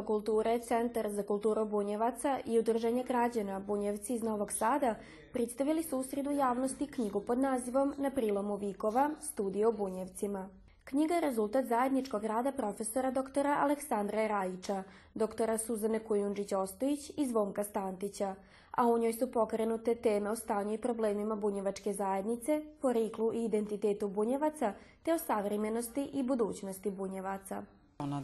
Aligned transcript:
ustanova 0.00 0.06
kulture 0.06 0.58
Centar 0.58 1.10
za 1.10 1.22
kulturu 1.22 1.64
Bunjevaca 1.64 2.40
i 2.46 2.58
Udruženje 2.58 3.04
građana 3.04 3.60
Bunjevci 3.60 4.14
iz 4.14 4.22
Novog 4.22 4.52
Sada 4.52 4.94
predstavili 5.32 5.82
su 5.82 5.98
u 5.98 6.02
sredu 6.02 6.30
javnosti 6.30 6.86
knjigu 6.86 7.20
pod 7.20 7.38
nazivom 7.38 7.94
Na 7.98 8.10
prilomu 8.10 8.56
vikova– 8.56 9.10
Studio 9.32 9.68
o 9.68 9.72
Bunjevcima. 9.72 10.48
Knjiga 10.84 11.14
je 11.14 11.20
rezultat 11.20 11.64
zajedničkog 11.64 12.24
rada 12.24 12.52
profesora 12.52 13.10
doktora 13.10 13.58
Aleksandra 13.60 14.26
Rajića, 14.26 14.82
doktora 15.14 15.58
Suzane 15.58 16.00
Kujundžić-Ostojić 16.08 17.12
i 17.16 17.26
Zvonka 17.26 17.64
Stantića, 17.64 18.34
a 18.70 18.86
u 18.86 18.98
njoj 18.98 19.12
su 19.12 19.32
pokrenute 19.32 19.94
teme 19.94 20.30
o 20.30 20.36
stanju 20.36 20.74
i 20.74 20.78
problemima 20.78 21.36
bunjevačke 21.36 21.92
zajednice, 21.92 22.62
poriklu 22.80 23.34
i 23.34 23.44
identitetu 23.44 24.08
bunjevaca, 24.08 24.72
te 25.02 25.14
o 25.14 25.18
savremenosti 25.18 26.10
i 26.12 26.22
budućnosti 26.22 26.90
bunjevaca. 26.90 27.79
Ona 28.00 28.22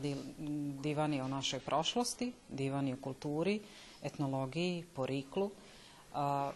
divani 0.82 1.20
o 1.20 1.28
našoj 1.28 1.60
prošlosti, 1.60 2.32
divani 2.48 2.92
o 2.92 2.96
kulturi, 3.00 3.60
etnologiji, 4.02 4.84
poriklu, 4.94 5.50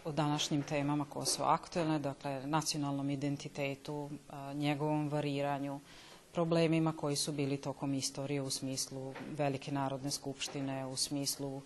o 0.04 0.12
današnjim 0.12 0.62
temama 0.62 1.04
koje 1.04 1.26
su 1.26 1.42
aktuelne, 1.42 1.98
dakle 1.98 2.46
nacionalnom 2.46 3.10
identitetu, 3.10 4.10
njegovom 4.54 5.08
variranju, 5.08 5.80
problemima 6.32 6.92
koji 6.92 7.16
su 7.16 7.32
bili 7.32 7.56
tokom 7.56 7.94
istorije 7.94 8.42
u 8.42 8.50
smislu 8.50 9.14
Velike 9.36 9.72
narodne 9.72 10.10
skupštine, 10.10 10.86
u 10.86 10.96
smislu 10.96 11.62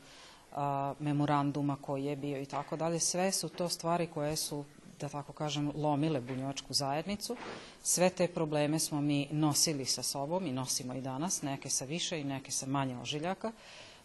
memoranduma 0.99 1.77
koji 1.77 2.05
je 2.05 2.17
bio 2.17 2.41
i 2.41 2.47
tako 2.47 2.77
dalje. 2.77 3.01
Sve 3.01 3.33
su 3.33 3.49
to 3.49 3.69
stvari 3.69 4.07
koje 4.07 4.37
su 4.37 4.65
da 5.01 5.09
tako 5.09 5.33
kažem, 5.33 5.73
lomile 5.75 6.21
bunjevačku 6.21 6.75
zajednicu. 6.75 7.37
Sve 7.83 8.11
te 8.11 8.29
probleme 8.29 8.79
smo 8.79 9.01
mi 9.01 9.29
nosili 9.31 9.85
sa 9.85 10.03
sobom 10.03 10.47
i 10.47 10.53
nosimo 10.53 10.95
i 10.95 11.01
danas, 11.01 11.43
neke 11.43 11.71
sa 11.71 11.85
više 11.85 12.21
i 12.21 12.25
neke 12.25 12.51
sa 12.51 12.67
manje 12.67 12.99
ožiljaka. 12.99 13.53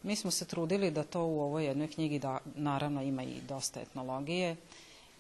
Mi 0.03 0.15
smo 0.15 0.31
se 0.31 0.45
trudili 0.45 0.91
da 0.91 1.03
to 1.03 1.23
u 1.23 1.41
ovoj 1.41 1.65
jednoj 1.65 1.87
knjigi, 1.87 2.19
da 2.19 2.39
naravno 2.55 3.01
ima 3.01 3.23
i 3.23 3.41
dosta 3.47 3.81
etnologije, 3.81 4.55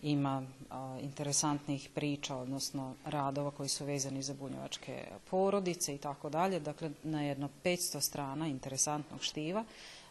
ima 0.01 0.43
a, 0.69 0.97
interesantnih 1.01 1.89
priča, 1.95 2.35
odnosno 2.35 2.95
radova 3.05 3.51
koji 3.51 3.69
su 3.69 3.85
vezani 3.85 4.21
za 4.21 4.33
bunjevačke 4.33 5.05
porodice 5.29 5.95
i 5.95 5.97
tako 5.97 6.29
dalje. 6.29 6.59
Dakle, 6.59 6.91
na 7.03 7.23
jedno 7.23 7.49
500 7.63 8.01
strana 8.01 8.47
interesantnog 8.47 9.23
štiva 9.23 9.63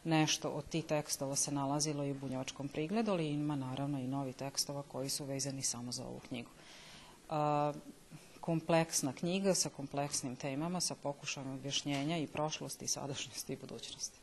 Nešto 0.05 0.49
od 0.49 0.69
tih 0.69 0.85
tekstova 0.85 1.37
se 1.37 1.53
nalazilo 1.53 2.05
i 2.05 2.11
u 2.11 2.15
bunjevačkom 2.15 2.69
prigledu, 2.69 3.13
ali 3.13 3.29
ima 3.29 3.57
naravno 3.57 3.99
i 3.99 4.07
novi 4.07 4.33
tekstova 4.33 4.83
koji 4.83 5.09
su 5.09 5.25
vezani 5.25 5.63
samo 5.63 5.93
za 5.93 6.05
ovu 6.05 6.21
knjigu. 6.29 6.51
A, 7.29 7.73
kompleksna 8.41 9.13
knjiga 9.13 9.55
sa 9.55 9.69
kompleksnim 9.69 10.37
temama, 10.37 10.81
sa 10.81 10.95
pokušajem 10.95 11.51
objašnjenja 11.55 12.19
i 12.19 12.27
prošlosti, 12.27 12.85
i 12.85 12.89
sadašnjosti 12.89 13.53
i 13.53 13.57
budućnosti. 13.57 14.21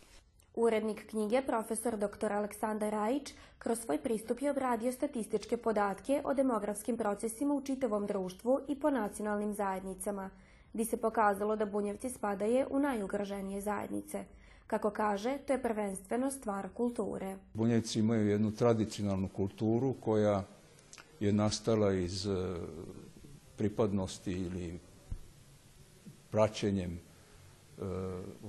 Urednik 0.55 1.09
knjige, 1.09 1.41
profesor 1.41 1.97
dr. 1.97 2.33
Aleksandar 2.33 2.91
Rajić, 2.91 3.33
kroz 3.59 3.79
svoj 3.79 3.97
pristup 3.97 4.41
je 4.41 4.51
obradio 4.51 4.91
statističke 4.91 5.57
podatke 5.57 6.21
o 6.23 6.33
demografskim 6.33 6.97
procesima 6.97 7.53
u 7.53 7.61
čitavom 7.61 8.07
društvu 8.07 8.59
i 8.67 8.79
po 8.79 8.89
nacionalnim 8.89 9.53
zajednicama, 9.53 10.29
gdje 10.73 10.85
se 10.85 10.97
pokazalo 10.97 11.55
da 11.55 11.65
Bunjevci 11.65 12.09
spadaje 12.09 12.67
u 12.69 12.79
najugroženije 12.79 13.61
zajednice– 13.61 14.25
Kako 14.67 14.89
kaže, 14.89 15.37
to 15.47 15.53
je 15.53 15.61
prvenstveno 15.61 16.31
stvar 16.31 16.69
kulture. 16.73 17.37
Bunjevci 17.53 17.99
imaju 17.99 18.27
jednu 18.27 18.51
tradicionalnu 18.51 19.27
kulturu 19.27 19.93
koja 19.93 20.43
je 21.19 21.33
nastala 21.33 21.93
iz 21.93 22.27
e, 22.27 22.55
pripadnosti 23.57 24.31
ili 24.31 24.79
praćenjem 26.31 26.91
e, 26.91 27.81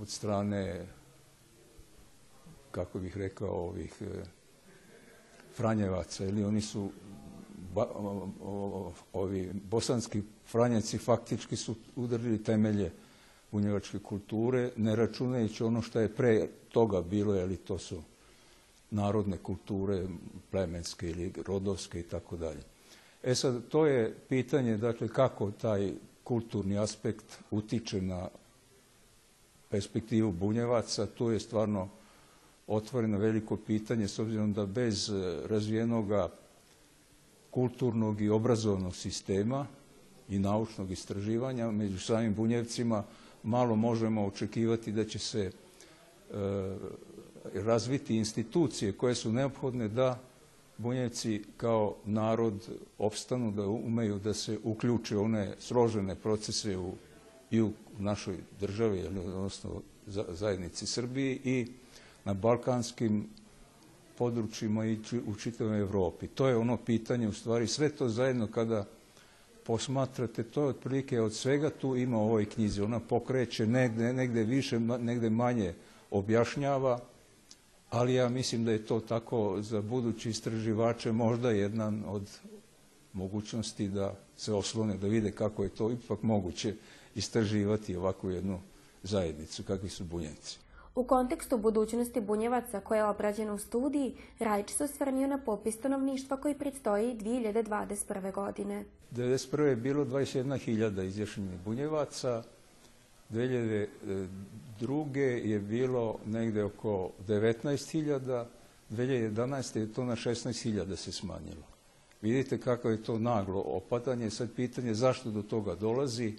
od 0.00 0.09
strane, 0.09 0.87
kako 2.71 2.99
bih 2.99 3.16
rekao, 3.16 3.50
ovih 3.50 4.03
e, 4.03 4.25
Franjevaca, 5.56 6.25
ili 6.25 6.44
oni 6.44 6.60
su 6.60 6.91
ovi 9.12 9.50
bosanski 9.53 10.22
Franjevci 10.47 10.99
faktički 10.99 11.56
su 11.56 11.75
udarili 11.97 12.43
temelje 12.43 12.93
bunjevačke 13.51 13.99
kulture, 13.99 14.71
ne 14.77 14.97
računajući 14.97 15.65
ono 15.65 15.83
što 15.83 16.01
je 16.01 16.15
pre 16.15 16.49
toga 16.69 17.03
bilo, 17.03 17.33
ali 17.33 17.57
to 17.57 17.79
su 17.79 18.03
narodne 18.91 19.37
kulture, 19.39 20.07
plemenske 20.51 21.11
ili 21.11 21.33
rodovske 21.47 22.01
i 22.01 22.03
tako 22.03 22.37
dalje. 22.37 22.62
E 23.23 23.35
sad, 23.35 23.69
to 23.69 23.87
je 23.87 24.15
pitanje, 24.29 24.77
dakle, 24.77 25.09
kako 25.09 25.51
taj 25.51 25.93
kulturni 26.25 26.79
aspekt 26.79 27.39
utiče 27.51 28.03
na 28.03 28.29
perspektivu 29.69 30.33
bunjevaca, 30.33 31.06
tu 31.06 31.31
je 31.31 31.41
stvarno 31.41 31.89
otvoreno 32.67 33.19
veliko 33.19 33.56
pitanje, 33.56 34.09
s 34.09 34.19
obzirom 34.19 34.53
da 34.53 34.67
bez 34.67 35.11
razvijenog 35.45 36.31
kulturnog 37.51 38.21
i 38.21 38.29
obrazovnog 38.29 38.97
sistema 38.97 39.67
i 40.29 40.39
naučnog 40.39 40.91
istraživanja 40.91 41.71
među 41.71 41.99
samim 41.99 42.35
bunjevcima 42.35 43.05
malo 43.47 43.77
možemo 43.77 44.27
očekivati 44.27 44.93
da 44.93 45.05
će 45.05 45.19
se 45.19 45.51
e, 45.51 45.53
razviti 47.55 48.17
institucije 48.17 48.93
koje 48.93 49.15
su 49.15 49.33
neophodne 49.33 49.89
da 49.89 50.19
bunjevci 50.79 51.45
kao 51.56 51.97
narod 52.05 52.69
opstanu, 52.99 53.51
da 53.51 53.67
umeju 53.67 54.19
da 54.19 54.35
se 54.35 54.59
uključe 54.65 55.19
one 55.19 55.55
složene 55.59 56.15
procese 56.15 56.77
u, 56.77 56.93
i 57.51 57.62
u 57.62 57.71
našoj 57.99 58.37
državi, 58.61 59.06
odnosno 59.06 59.83
zajednici 60.29 60.87
Srbiji 60.87 61.41
i 61.45 61.67
na 62.25 62.35
balkanskim 62.35 63.27
područjima 64.19 64.87
i 64.87 64.99
u 65.27 65.35
čitavoj 65.35 65.81
Evropi. 65.81 66.27
To 66.27 66.49
je 66.49 66.56
ono 66.56 66.77
pitanje, 66.77 67.29
u 67.29 67.33
stvari, 67.33 67.67
sve 67.67 67.89
to 67.89 68.09
zajedno 68.09 68.47
kada 68.47 68.85
posmatrate, 69.66 70.43
to 70.43 70.62
je 70.62 70.69
otprilike 70.69 71.21
od 71.21 71.34
svega 71.34 71.71
tu 71.71 71.97
ima 71.97 72.19
u 72.19 72.25
ovoj 72.25 72.44
knjizi. 72.44 72.82
Ona 72.82 73.00
pokreće 73.00 73.66
negde, 73.66 74.12
negde 74.12 74.44
više, 74.44 74.81
negde 74.81 75.31
manje 75.31 75.75
objašnjava, 76.10 77.00
ali 77.91 78.15
ja 78.15 78.28
mislim 78.28 78.65
da 78.65 78.72
je 78.72 78.87
to 78.87 79.00
tako 79.00 79.62
za 79.62 79.82
budući 79.82 80.31
istraživače 80.31 81.12
možda 81.12 81.50
jedan 81.50 82.05
od 82.06 82.31
mogućnosti 83.12 83.88
da 83.88 84.15
se 84.37 84.53
oslone, 84.53 84.97
da 84.97 85.06
vide 85.06 85.31
kako 85.31 85.62
je 85.62 85.69
to 85.69 85.91
ipak 85.93 86.22
moguće 86.22 86.75
istraživati 87.15 87.97
ovakvu 87.97 88.31
jednu 88.31 88.60
zajednicu, 89.03 89.62
kakvi 89.62 89.88
su 89.88 90.05
bunjevci. 90.05 90.59
U 90.97 91.05
kontekstu 91.05 91.59
budućnosti 91.59 92.21
bunjevaca 92.21 92.81
koja 92.81 92.99
je 92.99 93.11
obrađena 93.11 93.53
u 93.53 93.59
studiji, 93.59 94.15
Rajić 94.39 94.71
se 94.71 94.84
osvrnio 94.84 95.27
na 95.27 95.39
popis 95.39 95.75
stanovništva 95.75 96.37
koji 96.37 96.55
predstoji 96.55 97.17
2021. 97.17 98.33
godine. 98.33 98.84
1991. 99.12 99.61
je 99.62 99.77
bilo 99.77 100.05
21.000 100.05 101.06
izjašnjenih 101.06 101.61
bunjevaca, 101.65 102.43
2002. 103.31 105.17
je 105.21 105.59
bilo 105.61 106.19
negde 106.27 106.65
oko 106.65 107.11
19.000, 107.29 108.45
2011. 108.91 109.79
je 109.79 109.93
to 109.93 110.05
na 110.05 110.17
16.000 110.17 110.97
se 110.97 111.12
smanjilo. 111.12 111.67
Vidite 112.23 112.61
kako 112.61 112.91
je 112.91 113.03
to 113.03 113.19
naglo 113.19 113.61
opadanje, 113.61 114.31
sad 114.31 114.53
pitanje 114.53 114.94
zašto 114.94 115.31
do 115.31 115.43
toga 115.43 115.75
dolazi, 115.75 116.35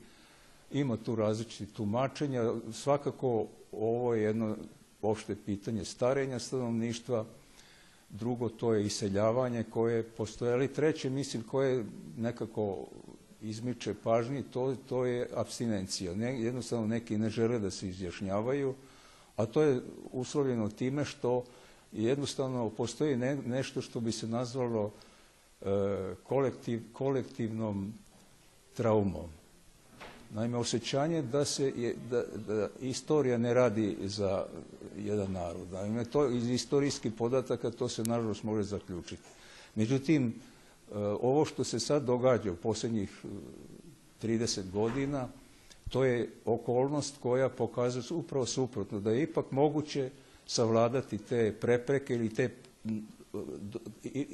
ima 0.71 0.97
tu 0.97 1.15
različiti 1.15 1.73
tumačenja, 1.73 2.53
svakako 2.71 3.45
ovo 3.71 4.13
je 4.13 4.23
jedno 4.23 4.55
opšte 5.01 5.35
pitanje 5.45 5.85
starenja 5.85 6.39
stanovništva, 6.39 7.25
drugo 8.09 8.49
to 8.49 8.73
je 8.73 8.85
iseljavanje 8.85 9.63
koje 9.63 10.03
postoje, 10.03 10.53
ali 10.53 10.73
treće 10.73 11.09
mislim 11.09 11.43
koje 11.43 11.85
nekako 12.17 12.87
izmiče 13.41 13.93
pažnji, 14.03 14.43
to, 14.43 14.75
to 14.89 15.05
je 15.05 15.29
abstinencija. 15.35 16.15
Ne, 16.15 16.41
jednostavno 16.41 16.87
neki 16.87 17.17
ne 17.17 17.29
žele 17.29 17.59
da 17.59 17.71
se 17.71 17.89
izjašnjavaju, 17.89 18.75
a 19.35 19.45
to 19.45 19.61
je 19.61 19.81
uslovljeno 20.11 20.69
time 20.69 21.05
što 21.05 21.43
jednostavno 21.91 22.69
postoji 22.69 23.17
ne, 23.17 23.35
nešto 23.35 23.81
što 23.81 23.99
bi 23.99 24.11
se 24.11 24.27
nazvalo 24.27 24.91
e, 25.61 25.65
kolektiv, 26.23 26.81
kolektivnom 26.93 27.93
traumom. 28.73 29.29
Naime, 30.33 30.57
osjećanje 30.57 31.21
da 31.21 31.45
se 31.45 31.73
je, 31.75 31.95
da, 32.09 32.23
da 32.47 32.69
istorija 32.81 33.37
ne 33.37 33.53
radi 33.53 33.97
za 34.01 34.45
jedan 34.97 35.31
narod. 35.31 35.71
Naime, 35.71 36.05
to 36.05 36.29
iz 36.29 36.49
istorijskih 36.49 37.11
podataka 37.17 37.71
to 37.71 37.89
se 37.89 38.03
nažalost 38.03 38.43
može 38.43 38.63
zaključiti. 38.63 39.23
Međutim, 39.75 40.27
e, 40.27 40.33
ovo 40.97 41.45
što 41.45 41.63
se 41.63 41.79
sad 41.79 42.03
događa 42.03 42.51
u 42.51 42.55
posljednjih 42.55 43.23
30 44.23 44.59
e, 44.59 44.63
godina, 44.73 45.27
to 45.89 46.03
je 46.03 46.29
okolnost 46.45 47.15
koja 47.21 47.49
pokazuje 47.49 48.03
upravo 48.19 48.45
suprotno, 48.45 48.99
da 48.99 49.11
je 49.11 49.23
ipak 49.23 49.51
moguće 49.51 50.09
savladati 50.45 51.17
te 51.17 51.53
prepreke 51.61 52.15
ili 52.15 52.33
te 52.33 52.49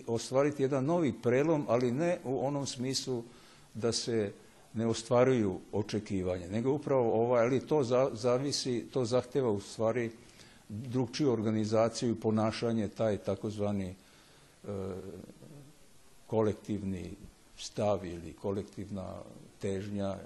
ostvariti 0.08 0.64
jedan 0.64 0.86
novi 0.86 1.14
prelom, 1.24 1.66
ali 1.68 1.92
ne 1.92 2.20
u 2.24 2.48
onom 2.48 2.66
smislu 2.68 3.24
da 3.74 3.92
se 3.92 4.32
ne 4.74 4.88
ostvaruju 4.88 5.60
očekivanje, 5.72 6.48
nego 6.48 6.74
upravo 6.74 7.24
ovaj, 7.24 7.46
ali 7.46 7.68
to 7.68 7.84
zavisi, 8.14 8.86
to 8.94 9.06
zahteva 9.06 9.50
u 9.50 9.60
stvari 9.60 10.12
drugčiju 10.70 11.32
organizaciju 11.32 12.12
i 12.12 12.20
ponašanje, 12.20 12.88
taj 12.88 13.18
takozvani 13.18 13.90
e, 13.90 13.96
kolektivni 16.28 17.16
stav 17.58 18.06
ili 18.06 18.34
kolektivna 18.34 19.14
težnja, 19.60 20.18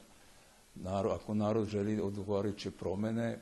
ako 0.85 1.33
narod 1.33 1.67
želi 1.67 2.01
odgovarajuće 2.01 2.71
promene, 2.71 3.39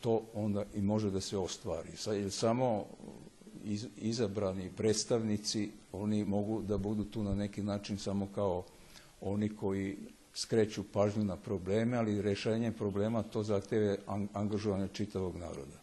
to 0.00 0.22
onda 0.34 0.64
i 0.74 0.82
može 0.82 1.10
da 1.10 1.20
se 1.20 1.38
ostvari. 1.38 1.90
Samo 2.30 2.84
iz, 3.64 3.86
izabrani 3.96 4.70
predstavnici, 4.76 5.70
oni 5.92 6.24
mogu 6.24 6.62
da 6.62 6.78
budu 6.78 7.04
tu 7.04 7.22
na 7.22 7.34
neki 7.34 7.62
način 7.62 7.98
samo 7.98 8.28
kao 8.34 8.64
oni 9.20 9.56
koji 9.56 9.96
skreću 10.34 10.84
pažnju 10.92 11.24
na 11.24 11.36
probleme, 11.36 11.96
ali 11.96 12.22
rešenje 12.22 12.72
problema 12.72 13.22
to 13.22 13.42
zahteve 13.42 13.96
angažovanje 14.32 14.88
čitavog 14.88 15.36
naroda. 15.36 15.78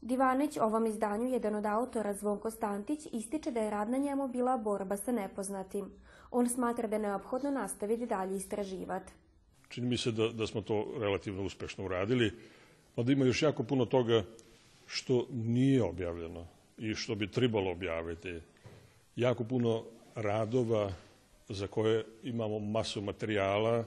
Divanić 0.00 0.56
ovom 0.56 0.86
izdanju, 0.86 1.28
jedan 1.28 1.54
od 1.54 1.66
autora 1.66 2.14
Zvonko 2.14 2.50
Stantić, 2.50 3.06
ističe 3.12 3.50
da 3.50 3.60
je 3.60 3.70
rad 3.70 3.90
na 3.90 3.98
njemu 3.98 4.28
bila 4.28 4.56
borba 4.56 4.96
sa 4.96 5.12
nepoznatim. 5.12 5.90
On 6.30 6.48
smatra 6.48 6.88
da 6.88 6.96
je 6.96 7.02
neophodno 7.02 7.50
nastaviti 7.50 8.06
dalje 8.06 8.36
istraživati. 8.36 9.12
Čini 9.68 9.86
mi 9.86 9.96
se 9.96 10.12
da, 10.12 10.28
da 10.28 10.46
smo 10.46 10.60
to 10.60 10.86
relativno 10.98 11.42
uspešno 11.42 11.84
uradili, 11.84 12.32
pa 12.94 13.02
da 13.02 13.12
ima 13.12 13.24
još 13.24 13.42
jako 13.42 13.62
puno 13.62 13.84
toga 13.84 14.24
što 14.86 15.26
nije 15.30 15.82
objavljeno 15.82 16.46
i 16.78 16.94
što 16.94 17.14
bi 17.14 17.30
trebalo 17.30 17.70
objaviti. 17.70 18.40
Jako 19.16 19.44
puno 19.44 19.84
radova 20.14 20.92
za 21.50 21.66
koje 21.66 22.04
imamo 22.22 22.58
masu 22.58 23.02
materijala 23.02 23.84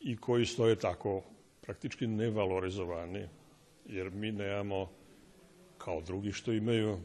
i 0.00 0.16
koji 0.16 0.46
stoje 0.46 0.76
tako 0.76 1.22
praktički 1.60 2.06
nevalorizovani, 2.06 3.28
jer 3.86 4.10
mi 4.10 4.32
nemamo 4.32 4.90
kao 5.78 6.00
drugi 6.00 6.32
što 6.32 6.52
imaju 6.52 6.98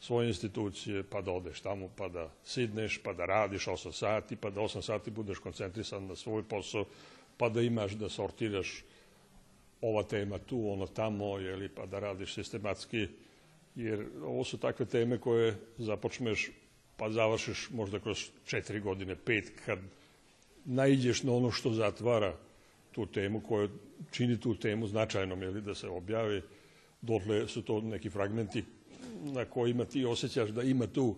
svoje 0.00 0.28
institucije, 0.28 1.02
pa 1.02 1.20
da 1.20 1.32
odeš 1.32 1.60
tamo, 1.60 1.88
pa 1.96 2.08
da 2.08 2.30
sidneš, 2.44 3.00
pa 3.02 3.12
da 3.12 3.26
radiš 3.26 3.66
8 3.66 3.92
sati, 3.92 4.36
pa 4.36 4.50
da 4.50 4.60
8 4.60 4.82
sati 4.82 5.10
budeš 5.10 5.38
koncentrisan 5.38 6.06
na 6.06 6.16
svoj 6.16 6.42
posao, 6.42 6.84
pa 7.36 7.48
da 7.48 7.60
imaš 7.60 7.92
da 7.92 8.08
sortiraš 8.08 8.84
ova 9.80 10.02
tema 10.02 10.38
tu, 10.38 10.70
ono 10.70 10.86
tamo, 10.86 11.38
jeli, 11.38 11.68
pa 11.68 11.86
da 11.86 11.98
radiš 11.98 12.34
sistematski, 12.34 13.08
jer 13.74 14.06
ovo 14.24 14.44
su 14.44 14.58
takve 14.58 14.86
teme 14.86 15.18
koje 15.18 15.56
započneš 15.78 16.50
pa 16.96 17.10
završiš 17.10 17.70
možda 17.70 17.98
kroz 17.98 18.30
četiri 18.46 18.80
godine, 18.80 19.16
pet, 19.16 19.52
kad 19.66 19.78
naiđeš 20.64 21.22
na 21.22 21.32
ono 21.32 21.50
što 21.50 21.72
zatvara 21.72 22.34
tu 22.92 23.06
temu, 23.06 23.40
koja 23.40 23.68
čini 24.10 24.40
tu 24.40 24.54
temu 24.54 24.86
značajnom, 24.86 25.42
jeli, 25.42 25.60
da 25.60 25.74
se 25.74 25.88
objavi, 25.88 26.42
dotle 27.02 27.48
su 27.48 27.62
to 27.62 27.80
neki 27.80 28.10
fragmenti 28.10 28.64
na 29.22 29.44
kojima 29.44 29.84
ti 29.84 30.04
osjećaš 30.04 30.50
da 30.50 30.62
ima 30.62 30.86
tu 30.86 31.16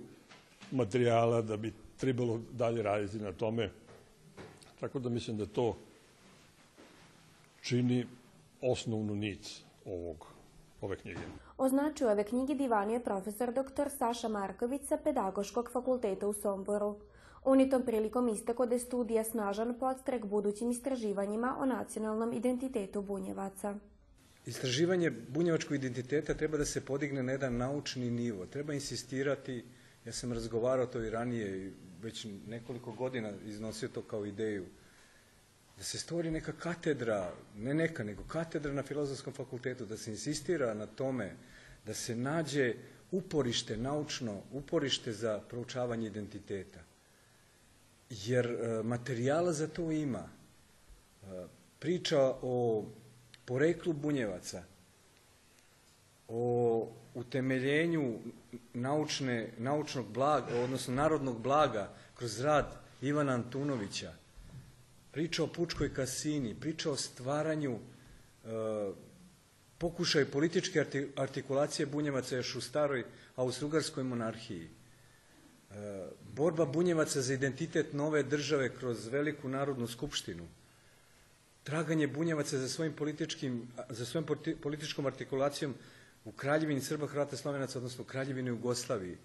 materijala 0.71 1.43
da 1.43 1.57
bi 1.57 1.73
trebalo 1.97 2.41
dalje 2.53 2.83
raditi 2.83 3.19
na 3.19 3.33
tome. 3.33 3.71
Tako 4.81 4.99
da 4.99 5.09
mislim 5.09 5.37
da 5.37 5.47
to 5.47 5.79
čini 7.63 8.07
osnovnu 8.61 9.15
nic 9.15 9.61
ovog, 9.85 10.27
ove 10.81 10.97
knjige. 10.97 11.21
Označio 11.59 12.11
ove 12.11 12.25
knjige 12.25 12.55
divan 12.55 12.91
je 12.91 13.05
profesor 13.05 13.53
dr. 13.53 13.91
Saša 13.99 14.29
Marković 14.29 14.83
sa 14.83 14.97
Pedagoškog 14.97 15.71
fakulteta 15.73 16.29
u 16.29 16.33
Somboru. 16.33 16.97
On 17.45 17.61
je 17.61 17.71
tom 17.71 17.83
prilikom 17.83 18.29
istako 18.29 18.67
da 18.67 18.75
je 18.75 18.79
studija 18.79 19.25
snažan 19.25 19.75
podstrek 19.79 20.25
budućim 20.25 20.71
istraživanjima 20.71 21.57
o 21.59 21.67
nacionalnom 21.67 22.33
identitetu 22.33 23.03
bunjevaca. 23.03 23.75
Istraživanje 24.47 25.11
bunjevačkog 25.11 25.77
identiteta 25.77 26.35
treba 26.35 26.59
da 26.59 26.65
se 26.65 26.85
podigne 26.85 27.23
na 27.23 27.33
jedan 27.33 27.57
naučni 27.57 28.11
nivo. 28.11 28.47
Treba 28.47 28.75
insistirati, 28.75 29.65
ja 30.05 30.13
sam 30.13 30.33
razgovarao 30.33 30.87
to 30.87 31.03
i 31.03 31.11
ranije, 31.11 31.73
već 32.03 32.27
nekoliko 32.47 32.93
godina 32.93 33.33
iznosio 33.45 33.89
to 33.89 34.03
kao 34.03 34.27
ideju, 34.27 34.67
da 35.77 35.85
se 35.85 35.99
stvori 35.99 36.31
neka 36.31 36.53
katedra, 36.53 37.33
ne 37.57 37.75
neka, 37.75 38.05
nego 38.05 38.25
katedra 38.25 38.73
na 38.73 38.83
filozofskom 38.83 39.33
fakultetu, 39.33 39.87
da 39.87 39.97
se 39.97 40.11
insistira 40.11 40.75
na 40.75 40.87
tome 40.87 41.33
da 41.87 41.95
se 41.95 42.17
nađe 42.17 42.75
uporište, 43.11 43.77
naučno 43.77 44.43
uporište 44.53 45.13
za 45.13 45.41
proučavanje 45.49 46.07
identiteta. 46.07 46.81
Jer 48.11 48.47
e, 48.47 48.83
materijala 48.83 49.53
za 49.53 49.69
to 49.69 49.91
ima. 49.93 50.29
E, 51.23 51.47
priča 51.79 52.21
o 52.43 52.85
poreklu 53.45 53.93
bunjevaca, 53.93 54.65
o 56.29 56.89
utemeljenju 57.15 58.19
naučne, 58.75 59.53
naučnog 59.59 60.07
blaga, 60.13 60.59
odnosno 60.59 60.95
narodnog 60.95 61.41
blaga 61.41 61.95
kroz 62.15 62.41
rad 62.41 62.77
Ivana 63.03 63.33
Antunovića, 63.33 64.13
priča 65.17 65.45
o 65.45 65.47
Pučkoj 65.47 65.95
kasini, 65.95 66.55
priča 66.61 66.91
o 66.91 66.97
stvaranju 66.97 67.73
e, 67.73 68.49
pokušaj 69.79 70.25
političke 70.25 70.85
artikulacije 71.17 71.87
bunjevaca 71.87 72.37
još 72.37 72.55
u 72.57 72.61
staroj 72.61 73.05
austrougarskoj 73.37 74.05
monarhiji. 74.05 74.67
E, 74.67 76.09
borba 76.35 76.67
bunjevaca 76.67 77.23
za 77.23 77.35
identitet 77.35 77.93
nove 77.93 78.23
države 78.23 78.69
kroz 78.77 79.07
veliku 79.07 79.49
narodnu 79.49 79.87
skupštinu, 79.87 80.45
traganje 81.65 82.07
bunjevaca 82.07 82.59
za 82.59 82.69
svojim 82.69 82.93
političkim, 82.93 83.69
za 83.89 84.23
političkom 84.63 85.07
artikulacijom 85.07 85.75
u 86.25 86.33
Kraljevini 86.33 86.81
Srba, 86.81 87.07
Hrvata, 87.07 87.37
Slovenaca, 87.37 87.79
odnosno 87.79 88.05
Kraljevini 88.05 88.49
Jugoslaviji. 88.49 89.17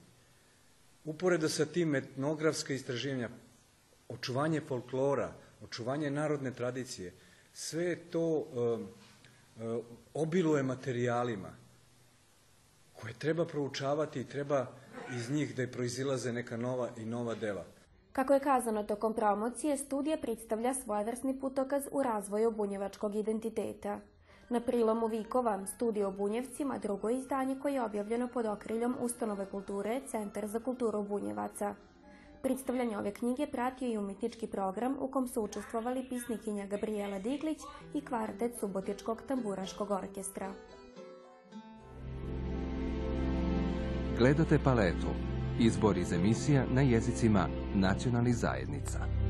Uporedo 1.03 1.49
sa 1.49 1.65
tim 1.65 1.95
etnografska 1.95 2.73
istraživanja, 2.73 3.29
očuvanje 4.09 4.61
folklora, 4.61 5.33
očuvanje 5.63 6.09
narodne 6.09 6.51
tradicije, 6.51 7.13
sve 7.53 7.95
to 7.95 8.27
uh, 8.27 8.79
uh, 9.67 9.85
obiluje 10.13 10.63
materijalima 10.63 11.49
koje 12.93 13.13
treba 13.13 13.45
proučavati 13.45 14.21
i 14.21 14.27
treba 14.27 14.67
iz 15.15 15.29
njih 15.29 15.55
da 15.55 15.61
je 15.61 15.71
proizilaze 15.71 16.33
neka 16.33 16.57
nova 16.57 16.89
i 16.97 17.05
nova 17.05 17.35
dela. 17.35 17.65
Kako 18.11 18.33
je 18.33 18.39
kazano 18.39 18.83
tokom 18.83 19.13
promocije, 19.13 19.77
studija 19.77 20.17
predstavlja 20.17 20.73
svojevrsni 20.73 21.39
putokaz 21.39 21.83
u 21.91 22.03
razvoju 22.03 22.51
bunjevačkog 22.51 23.15
identiteta. 23.15 23.99
Na 24.49 24.59
prilomu 24.59 25.07
Vikova, 25.07 25.65
studija 25.67 26.07
o 26.07 26.11
Bunjevcima, 26.11 26.77
drugo 26.77 27.09
izdanje 27.09 27.59
koje 27.61 27.73
je 27.73 27.81
objavljeno 27.81 28.27
pod 28.27 28.45
okriljom 28.45 28.95
Ustanove 28.99 29.45
kulture 29.45 30.01
Centar 30.07 30.47
za 30.47 30.59
kulturu 30.59 31.03
Bunjevaca. 31.03 31.75
Predstavljanje 32.43 32.97
ove 32.97 33.13
knjige 33.13 33.47
pratio 33.47 33.87
i 33.87 33.97
umetnički 33.97 34.47
program 34.47 34.95
u 34.99 35.07
kom 35.07 35.27
su 35.27 35.41
učestvovali 35.41 36.05
pisnikinja 36.09 36.65
Gabriela 36.65 37.19
Diglić 37.19 37.59
i 37.93 38.01
kvartet 38.01 38.51
Subotičkog 38.59 39.21
tamburaškog 39.27 39.91
orkestra. 39.91 40.53
Gledate 44.17 44.59
paletu. 44.63 45.07
Izbor 45.59 45.97
iz 45.97 46.13
emisija 46.13 46.65
na 46.73 46.81
jezicima 46.81 47.47
nacionalnih 47.75 48.35
zajednica. 48.35 49.20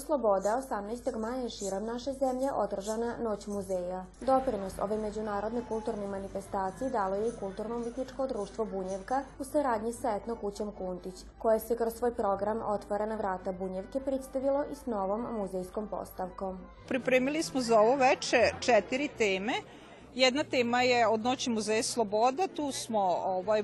Sloboda 0.00 0.62
18. 0.70 1.18
maja 1.18 1.48
širom 1.48 1.84
naše 1.84 2.12
zemlje 2.12 2.52
održana 2.52 3.14
Noć 3.22 3.46
muzeja. 3.46 4.04
Doprinos 4.20 4.72
ove 4.82 4.98
međunarodne 4.98 5.62
kulturne 5.68 6.06
manifestacije 6.06 6.90
dalo 6.90 7.14
je 7.14 7.28
i 7.28 7.32
Kulturno-umjetničko 7.40 8.26
društvo 8.26 8.64
Bunjevka 8.64 9.22
u 9.38 9.44
saradnji 9.44 9.92
sa 9.92 10.16
Etno 10.16 10.36
kućom 10.36 10.72
Kuntić, 10.72 11.14
koje 11.38 11.60
se 11.60 11.76
kroz 11.76 11.94
svoj 11.94 12.14
program 12.14 12.62
Otvorena 12.66 13.16
vrata 13.16 13.52
Bunjevke 13.52 14.00
predstavilo 14.00 14.64
i 14.72 14.74
s 14.74 14.86
novom 14.86 15.26
muzejskom 15.38 15.88
postavkom. 15.88 16.58
Pripremili 16.88 17.42
smo 17.42 17.60
za 17.60 17.80
ovo 17.80 17.96
veče 17.96 18.50
četiri 18.60 19.08
teme. 19.08 19.52
Jedna 20.14 20.44
tema 20.44 20.82
je 20.82 21.06
od 21.06 21.20
Noći 21.20 21.50
muzeja 21.50 21.82
Sloboda, 21.82 22.46
tu 22.46 22.72
smo 22.72 23.00
ovaj, 23.24 23.62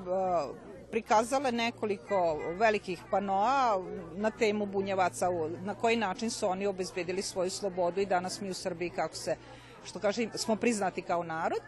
prikazale 0.96 1.52
nekoliko 1.52 2.38
velikih 2.56 3.00
panoa 3.10 3.82
na 4.14 4.30
temu 4.30 4.66
bunjevaca, 4.66 5.28
na 5.64 5.74
koji 5.74 5.96
način 5.96 6.30
su 6.30 6.48
oni 6.48 6.66
obezbedili 6.66 7.22
svoju 7.22 7.50
slobodu 7.50 8.00
i 8.00 8.06
danas 8.06 8.40
mi 8.40 8.50
u 8.50 8.54
Srbiji, 8.54 8.90
kako 8.90 9.16
se, 9.16 9.36
što 9.84 9.98
kaže, 9.98 10.28
smo 10.34 10.56
priznati 10.56 11.02
kao 11.02 11.22
narod. 11.22 11.60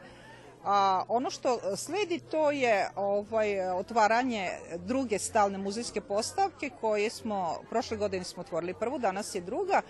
A 0.64 1.04
ono 1.08 1.30
što 1.30 1.76
sledi 1.76 2.18
to 2.18 2.50
je 2.50 2.88
ovaj 2.96 3.70
otvaranje 3.70 4.48
druge 4.76 5.18
stalne 5.18 5.58
muzejske 5.58 6.00
postavke 6.00 6.70
koje 6.80 7.10
smo, 7.10 7.60
prošle 7.70 7.96
godine 7.96 8.24
smo 8.24 8.40
otvorili 8.40 8.74
prvu, 8.74 8.98
danas 8.98 9.34
je 9.34 9.40
druga. 9.40 9.82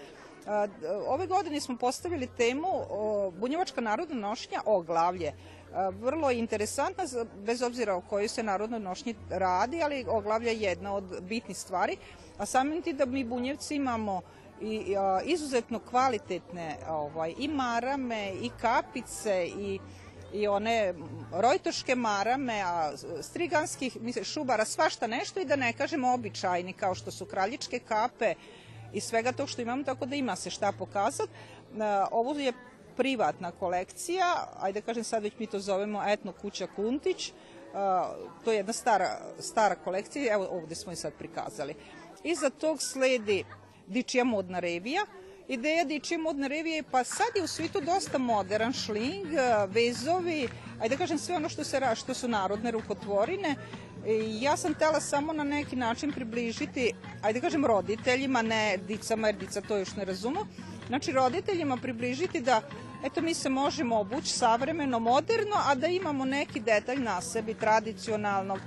Ove 1.06 1.26
godine 1.26 1.60
smo 1.60 1.76
postavili 1.76 2.26
temu 2.26 2.68
Bunjevačka 3.32 3.80
narodna 3.80 4.28
nošnja 4.28 4.60
o 4.66 4.80
glavlje 4.82 5.32
vrlo 5.90 6.30
interesantna, 6.30 7.04
bez 7.46 7.62
obzira 7.62 7.94
o 7.94 8.00
kojoj 8.00 8.28
se 8.28 8.42
narodnoj 8.42 8.80
nošnji 8.80 9.14
radi, 9.30 9.82
ali 9.82 10.04
oglavlja 10.08 10.50
jedna 10.50 10.94
od 10.94 11.20
bitnih 11.20 11.56
stvari. 11.56 11.96
A 12.38 12.46
samim 12.46 12.82
ti 12.82 12.92
da 12.92 13.06
mi 13.06 13.24
bunjevci 13.24 13.74
imamo 13.74 14.20
i 14.60 14.96
a, 14.96 15.20
izuzetno 15.24 15.78
kvalitetne 15.78 16.76
ovaj, 16.88 17.34
i 17.38 17.48
marame 17.48 18.32
i 18.42 18.50
kapice 18.60 19.46
i 19.46 19.78
i 20.32 20.48
one 20.48 20.94
rojtoške 21.32 21.94
marame, 21.94 22.62
a 22.64 22.92
striganskih 23.22 23.96
misle, 24.00 24.24
šubara, 24.24 24.64
svašta 24.64 25.06
nešto 25.06 25.40
i 25.40 25.44
da 25.44 25.56
ne 25.56 25.72
kažemo 25.72 26.12
običajni 26.12 26.72
kao 26.72 26.94
što 26.94 27.10
su 27.10 27.26
kraljičke 27.26 27.78
kape 27.78 28.34
i 28.92 29.00
svega 29.00 29.32
tog 29.32 29.48
što 29.48 29.62
imamo, 29.62 29.82
tako 29.82 30.06
da 30.06 30.16
ima 30.16 30.36
se 30.36 30.50
šta 30.50 30.72
pokazati. 30.72 31.32
Ovo 32.10 32.38
je 32.38 32.52
privatna 32.98 33.50
kolekcija, 33.50 34.26
ajde 34.60 34.80
kažem 34.80 35.04
sad 35.04 35.22
već 35.22 35.32
mi 35.38 35.46
to 35.46 35.60
zovemo 35.60 36.02
etno 36.06 36.32
kuća 36.32 36.66
Kuntić, 36.76 37.32
to 38.44 38.50
je 38.52 38.56
jedna 38.56 38.72
stara, 38.72 39.18
stara 39.38 39.74
kolekcija, 39.74 40.34
evo 40.34 40.48
ovde 40.50 40.74
smo 40.74 40.92
je 40.92 40.96
sad 40.96 41.12
prikazali. 41.18 41.74
Iza 42.24 42.50
tog 42.50 42.82
sledi 42.82 43.44
Dičija 43.86 44.24
modna 44.24 44.58
revija, 44.58 45.06
Ideja 45.48 45.84
Dičije 45.84 46.18
modne 46.18 46.48
revije, 46.48 46.82
pa 46.82 47.04
sad 47.04 47.26
je 47.36 47.42
u 47.42 47.46
svitu 47.46 47.80
dosta 47.80 48.18
modern, 48.18 48.72
šling, 48.72 49.26
vezovi, 49.68 50.48
ajde 50.80 50.96
kažem 50.96 51.18
sve 51.18 51.36
ono 51.36 51.48
što, 51.48 51.64
se, 51.64 51.80
što 51.94 52.14
su 52.14 52.28
narodne 52.28 52.70
rukotvorine. 52.70 53.54
I 54.06 54.42
ja 54.42 54.56
sam 54.56 54.74
tela 54.74 55.00
samo 55.00 55.32
na 55.32 55.44
neki 55.44 55.76
način 55.76 56.12
približiti, 56.12 56.92
ajde 57.22 57.40
kažem 57.40 57.66
roditeljima, 57.66 58.42
ne 58.42 58.76
dicama, 58.76 59.28
jer 59.28 59.36
dica 59.36 59.60
to 59.60 59.76
još 59.76 59.96
ne 59.96 60.04
razumu, 60.04 60.40
znači 60.88 61.12
roditeljima 61.12 61.76
približiti 61.76 62.40
da 62.40 62.62
eto 63.04 63.20
mi 63.20 63.34
se 63.34 63.48
možemo 63.48 64.00
obući 64.00 64.28
savremeno, 64.28 64.98
moderno, 64.98 65.56
a 65.66 65.74
da 65.74 65.86
imamo 65.86 66.24
neki 66.24 66.60
detalj 66.60 66.98
na 66.98 67.20
sebi 67.20 67.54
tradicionalnog, 67.54 68.58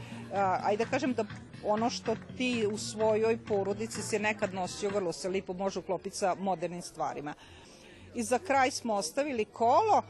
ajde 0.63 0.85
da 0.85 0.91
kažem 0.91 1.13
da 1.13 1.25
ono 1.65 1.89
što 1.89 2.15
ti 2.37 2.67
u 2.73 2.77
svojoj 2.77 3.37
porodici 3.47 4.01
se 4.01 4.19
nekad 4.19 4.53
nosio, 4.53 4.89
vrlo 4.89 5.11
se 5.11 5.29
lipo 5.29 5.53
može 5.53 5.79
uklopiti 5.79 6.17
sa 6.17 6.35
modernim 6.39 6.81
stvarima. 6.81 7.33
I 8.15 8.23
za 8.23 8.39
kraj 8.39 8.71
smo 8.71 8.93
ostavili 8.93 9.45
kolo, 9.45 10.01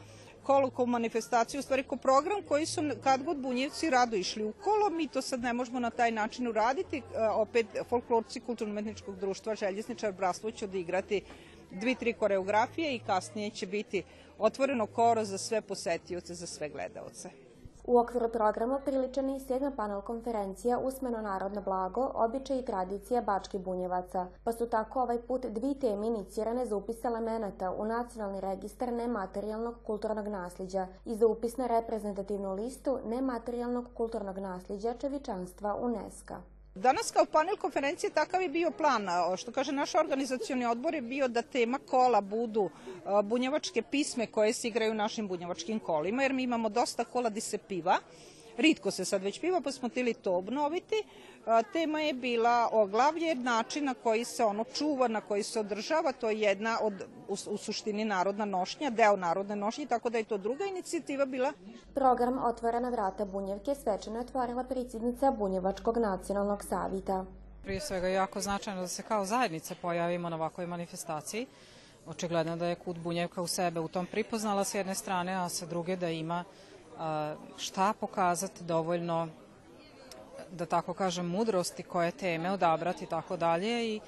kolo 0.42 0.70
kao 0.70 0.86
manifestaciju, 0.86 1.60
u 1.60 1.62
stvari 1.62 1.82
kao 1.82 1.98
program 1.98 2.42
koji 2.48 2.66
su 2.66 2.82
kad 3.04 3.22
god 3.22 3.36
bunjevci 3.36 3.90
rado 3.90 4.16
išli 4.16 4.44
u 4.44 4.52
kolo, 4.52 4.90
mi 4.90 5.08
to 5.08 5.22
sad 5.22 5.40
ne 5.40 5.52
možemo 5.52 5.80
na 5.80 5.90
taj 5.90 6.10
način 6.10 6.48
uraditi, 6.48 7.02
opet 7.34 7.66
folklorci 7.88 8.40
kulturno-umetničkog 8.40 9.16
društva 9.16 9.54
Željezničar 9.54 10.14
će 10.54 10.64
odigrati 10.64 11.22
dvi, 11.72 11.94
tri 11.94 12.12
koreografije 12.12 12.94
i 12.94 12.98
kasnije 12.98 13.50
će 13.50 13.66
biti 13.66 14.02
otvoreno 14.38 14.86
koro 14.86 15.24
za 15.24 15.38
sve 15.38 15.60
posetioce, 15.60 16.34
za 16.34 16.46
sve 16.46 16.68
gledaoce. 16.68 17.30
U 17.84 17.98
okviru 17.98 18.28
programa 18.28 18.78
priličan 18.84 19.30
je 19.30 19.40
sedma 19.40 19.70
panel 19.70 20.00
konferencija 20.00 20.78
Usmeno 20.78 21.20
narodno 21.20 21.60
blago, 21.60 22.10
običaj 22.14 22.58
i 22.58 22.64
tradicija 22.64 23.22
Bački 23.22 23.58
bunjevaca, 23.58 24.26
pa 24.44 24.52
su 24.52 24.66
tako 24.66 25.02
ovaj 25.02 25.18
put 25.22 25.46
dvi 25.46 25.74
teme 25.74 26.06
inicirane 26.06 26.66
za 26.66 26.76
upis 26.76 27.04
elemenata 27.04 27.70
u 27.70 27.84
Nacionalni 27.84 28.40
registar 28.40 28.92
nematerijalnog 28.92 29.74
kulturnog 29.86 30.28
nasljeđa 30.28 30.86
i 31.04 31.14
za 31.14 31.26
upis 31.26 31.56
na 31.56 31.66
reprezentativnu 31.66 32.54
listu 32.54 32.98
nematerijalnog 33.04 33.86
kulturnog 33.94 34.38
nasljeđa 34.38 34.94
čevičanstva 34.94 35.76
UNESCO. 35.76 36.34
Danas 36.74 37.10
kao 37.10 37.24
panel 37.24 37.56
konferencije 37.56 38.10
takav 38.10 38.42
je 38.42 38.48
bio 38.48 38.70
plan. 38.70 39.06
Što 39.36 39.52
kaže 39.52 39.72
naš 39.72 39.94
organizacioni 39.94 40.66
odbor 40.66 40.94
je 40.94 41.02
bio 41.02 41.28
da 41.28 41.42
tema 41.42 41.78
kola 41.78 42.20
budu 42.20 42.70
bunjevačke 43.24 43.82
pisme 43.82 44.26
koje 44.26 44.52
se 44.52 44.68
igraju 44.68 44.94
našim 44.94 45.28
bunjevačkim 45.28 45.80
kolima, 45.80 46.22
jer 46.22 46.32
mi 46.32 46.42
imamo 46.42 46.68
dosta 46.68 47.04
kola 47.04 47.30
di 47.30 47.40
se 47.40 47.58
piva. 47.58 47.98
Ritko 48.56 48.90
se 48.90 49.04
sad 49.04 49.22
već 49.22 49.40
piva, 49.40 49.60
pa 49.60 49.72
smo 49.72 49.88
tili 49.88 50.14
to 50.14 50.32
obnoviti. 50.32 51.02
Tema 51.72 52.00
je 52.00 52.12
bila 52.12 52.68
oglavlje, 52.72 53.34
način 53.34 53.84
na 53.84 53.94
koji 53.94 54.24
se 54.24 54.44
ono 54.44 54.64
čuva, 54.64 55.08
na 55.08 55.20
koji 55.20 55.42
se 55.42 55.60
održava, 55.60 56.12
to 56.12 56.30
je 56.30 56.40
jedna 56.40 56.78
od, 56.82 56.92
u, 57.28 57.32
u 57.32 57.56
suštini, 57.56 58.04
narodna 58.04 58.44
nošnja, 58.44 58.90
deo 58.90 59.16
narodne 59.16 59.56
nošnje, 59.56 59.86
tako 59.86 60.10
da 60.10 60.18
je 60.18 60.24
to 60.24 60.38
druga 60.38 60.64
inicijativa 60.64 61.26
bila. 61.26 61.52
Program 61.94 62.44
Otvorena 62.44 62.88
vrata 62.88 63.24
Bunjevke 63.24 63.74
svečano 63.74 64.16
je 64.16 64.20
otvorila 64.20 64.64
predsjednica 64.64 65.30
Bunjevačkog 65.30 65.96
nacionalnog 65.96 66.64
savita. 66.64 67.24
Prije 67.62 67.80
svega 67.80 68.06
je 68.06 68.14
jako 68.14 68.40
značajno 68.40 68.80
da 68.80 68.88
se 68.88 69.02
kao 69.02 69.24
zajednice 69.24 69.74
pojavimo 69.74 70.28
na 70.28 70.36
ovakvoj 70.36 70.66
manifestaciji. 70.66 71.46
Očigledno 72.06 72.56
da 72.56 72.66
je 72.66 72.74
Kut 72.74 72.98
Bunjevka 72.98 73.42
u 73.42 73.46
sebe 73.46 73.80
u 73.80 73.88
tom 73.88 74.06
pripoznala 74.06 74.64
s 74.64 74.74
jedne 74.74 74.94
strane, 74.94 75.34
a 75.34 75.48
sa 75.48 75.66
druge 75.66 75.96
da 75.96 76.08
ima 76.08 76.44
šta 77.56 77.92
pokazati 78.00 78.64
dovoljno 78.64 79.28
da 80.52 80.66
tako 80.66 80.94
kažem 80.94 81.26
mudrosti 81.26 81.82
koje 81.82 82.10
teme 82.10 82.50
odabrati 82.50 83.04
i 83.04 83.06
tako 83.06 83.36
dalje 83.36 83.94
i 83.94 84.00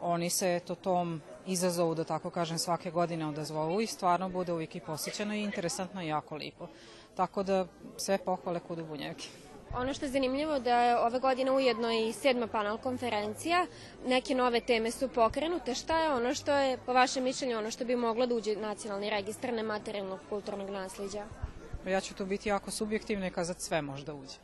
oni 0.00 0.30
se 0.30 0.60
to 0.66 0.74
tom 0.74 1.22
izazovu 1.46 1.94
da 1.94 2.04
tako 2.04 2.30
kažem 2.30 2.58
svake 2.58 2.90
godine 2.90 3.26
odazvovu 3.26 3.80
i 3.80 3.86
stvarno 3.86 4.28
bude 4.28 4.52
uvijek 4.52 4.76
i 4.76 4.80
posjećeno 4.80 5.34
i 5.34 5.42
interesantno 5.42 6.02
i 6.02 6.08
jako 6.08 6.36
lipo. 6.36 6.68
Tako 7.14 7.42
da 7.42 7.66
sve 7.96 8.18
pohvale 8.18 8.60
kudu 8.60 8.84
Bunjevke. 8.84 9.28
Ono 9.76 9.94
što 9.94 10.04
je 10.04 10.10
zanimljivo 10.10 10.58
da 10.58 10.82
je 10.82 10.98
ove 10.98 11.18
godine 11.18 11.50
ujedno 11.50 11.92
i 11.92 12.12
sedma 12.12 12.46
panel 12.46 12.78
konferencija, 12.78 13.66
neke 14.06 14.34
nove 14.34 14.60
teme 14.60 14.90
su 14.90 15.08
pokrenute. 15.08 15.74
Šta 15.74 15.98
je 15.98 16.12
ono 16.12 16.34
što 16.34 16.52
je, 16.52 16.78
po 16.86 16.92
vašem 16.92 17.24
mišljenju, 17.24 17.58
ono 17.58 17.70
što 17.70 17.84
bi 17.84 17.96
moglo 17.96 18.26
da 18.26 18.34
uđe 18.34 18.56
nacionalni 18.56 19.10
registar 19.10 19.52
nematerijalnog 19.52 20.20
kulturnog 20.28 20.70
nasljeđa? 20.70 21.24
Ja 21.86 22.00
ću 22.00 22.14
tu 22.14 22.26
biti 22.26 22.48
jako 22.48 22.70
subjektivna 22.70 23.26
i 23.26 23.30
kazati 23.30 23.62
sve 23.62 23.82
možda 23.82 24.14
uđe. 24.14 24.36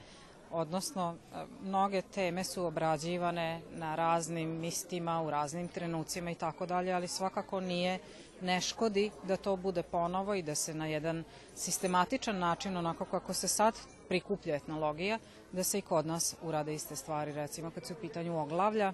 Odnosno, 0.50 1.16
mnoge 1.62 2.02
teme 2.02 2.44
su 2.44 2.64
obrađivane 2.64 3.60
na 3.70 3.94
raznim 3.94 4.50
mistima, 4.50 5.22
u 5.22 5.30
raznim 5.30 5.68
trenucima 5.68 6.30
i 6.30 6.34
tako 6.34 6.66
dalje, 6.66 6.92
ali 6.92 7.08
svakako 7.08 7.60
nije 7.60 7.98
ne 8.40 8.60
škodi 8.60 9.10
da 9.22 9.36
to 9.36 9.56
bude 9.56 9.82
ponovo 9.82 10.34
i 10.34 10.42
da 10.42 10.54
se 10.54 10.74
na 10.74 10.86
jedan 10.86 11.24
sistematičan 11.54 12.38
način, 12.38 12.76
onako 12.76 13.04
kako 13.04 13.34
se 13.34 13.48
sad 13.48 13.74
prikuplja 14.08 14.56
etnologija, 14.56 15.18
da 15.52 15.64
se 15.64 15.78
i 15.78 15.82
kod 15.82 16.06
nas 16.06 16.36
urade 16.42 16.74
iste 16.74 16.96
stvari. 16.96 17.32
Recimo, 17.32 17.70
kad 17.70 17.86
su 17.86 17.92
u 17.92 18.00
pitanju 18.00 18.40
oglavlja, 18.40 18.92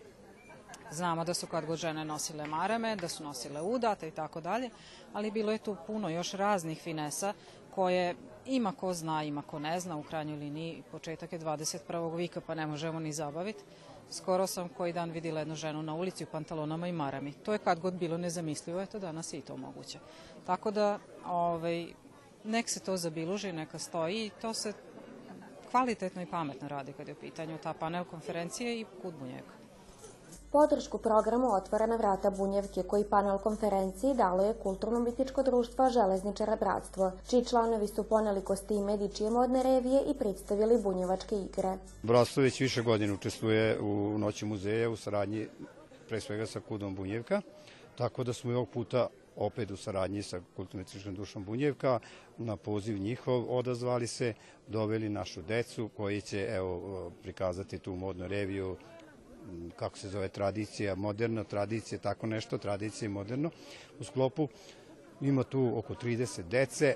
Znamo 0.90 1.24
da 1.24 1.34
su 1.34 1.46
kad 1.46 1.66
god 1.66 1.78
žene 1.78 2.04
nosile 2.04 2.46
marame, 2.46 2.96
da 2.96 3.08
su 3.08 3.24
nosile 3.24 3.62
udate 3.62 4.08
i 4.08 4.10
tako 4.10 4.40
dalje, 4.40 4.70
ali 5.12 5.30
bilo 5.30 5.52
je 5.52 5.58
tu 5.58 5.76
puno 5.86 6.08
još 6.08 6.32
raznih 6.32 6.82
finesa 6.82 7.32
koje 7.74 8.14
ima 8.46 8.72
ko 8.72 8.92
zna, 8.92 9.22
ima 9.22 9.42
ko 9.42 9.58
ne 9.58 9.80
zna, 9.80 9.96
u 9.96 10.02
krajnjoj 10.02 10.36
liniji 10.36 10.82
početak 10.90 11.32
je 11.32 11.38
21. 11.38 12.16
vika 12.16 12.40
pa 12.40 12.54
ne 12.54 12.66
možemo 12.66 13.00
ni 13.00 13.12
zabaviti. 13.12 13.64
Skoro 14.10 14.46
sam 14.46 14.68
koji 14.68 14.92
dan 14.92 15.10
videla 15.10 15.40
jednu 15.40 15.54
ženu 15.54 15.82
na 15.82 15.94
ulici 15.94 16.24
u 16.24 16.26
pantalonama 16.26 16.88
i 16.88 16.92
marami. 16.92 17.32
To 17.32 17.52
je 17.52 17.58
kad 17.58 17.80
god 17.80 17.94
bilo 17.94 18.18
nezamislivo, 18.18 18.80
eto 18.80 18.98
danas 18.98 19.32
je 19.32 19.38
i 19.38 19.42
to 19.42 19.56
moguće. 19.56 19.98
Tako 20.46 20.70
da, 20.70 20.98
ovaj, 21.26 21.86
nek 22.44 22.68
se 22.68 22.80
to 22.80 22.96
zabiluži, 22.96 23.52
neka 23.52 23.78
stoji 23.78 24.26
i 24.26 24.30
to 24.40 24.54
se 24.54 24.72
kvalitetno 25.70 26.22
i 26.22 26.26
pametno 26.26 26.68
radi 26.68 26.92
kad 26.92 27.08
je 27.08 27.14
u 27.14 27.20
pitanju 27.20 27.58
ta 27.62 27.72
panel 27.72 28.04
konferencije 28.04 28.80
i 28.80 28.86
kut 29.02 29.14
bunjeka. 29.14 29.63
Podršku 30.54 30.98
programu 30.98 31.48
Otvorena 31.52 31.96
vrata 31.96 32.30
Bunjevke 32.30 32.82
koji 32.82 33.04
panel 33.04 33.38
konferenciji 33.38 34.14
dalo 34.14 34.44
je 34.44 34.54
Kulturno-umjetničko 34.62 35.42
društvo 35.42 35.90
Železničara 35.90 36.56
Bratstvo, 36.56 37.12
čiji 37.30 37.44
članovi 37.44 37.86
su 37.86 38.04
poneli 38.04 38.44
kostime 38.44 38.96
dičije 38.96 39.30
modne 39.30 39.62
revije 39.62 40.02
i 40.06 40.14
predstavili 40.14 40.82
bunjevačke 40.82 41.36
igre. 41.36 41.78
Bratstvo 42.02 42.42
već 42.42 42.60
više 42.60 42.82
godina 42.82 43.14
učestvuje 43.14 43.80
u 43.80 44.18
Noći 44.18 44.44
muzeja 44.44 44.90
u 44.90 44.96
saradnji 44.96 45.48
pre 46.08 46.20
svega 46.20 46.46
sa 46.46 46.60
Kudom 46.60 46.94
Bunjevka, 46.94 47.40
tako 47.98 48.24
da 48.24 48.32
smo 48.32 48.50
i 48.50 48.54
ovog 48.54 48.68
puta 48.68 49.06
opet 49.36 49.70
u 49.70 49.76
saradnji 49.76 50.22
sa 50.22 50.40
kulturno 50.56 50.84
dušom 51.06 51.44
Bunjevka, 51.44 51.98
na 52.38 52.56
poziv 52.56 52.98
njihov 52.98 53.56
odazvali 53.56 54.06
se, 54.06 54.34
doveli 54.68 55.08
našu 55.08 55.42
decu 55.42 55.90
koji 55.96 56.20
će 56.20 56.46
evo, 56.50 57.10
prikazati 57.22 57.78
tu 57.78 57.94
modnu 57.94 58.26
reviju 58.28 58.76
kako 59.76 59.98
se 59.98 60.08
zove 60.08 60.28
tradicija, 60.28 60.94
moderna 60.94 61.44
tradicija, 61.44 61.98
tako 61.98 62.26
nešto, 62.26 62.58
tradicija 62.58 63.06
i 63.06 63.12
moderno 63.12 63.50
u 64.00 64.04
sklopu. 64.04 64.48
Ima 65.20 65.42
tu 65.42 65.72
oko 65.78 65.94
30 65.94 66.42
dece 66.42 66.94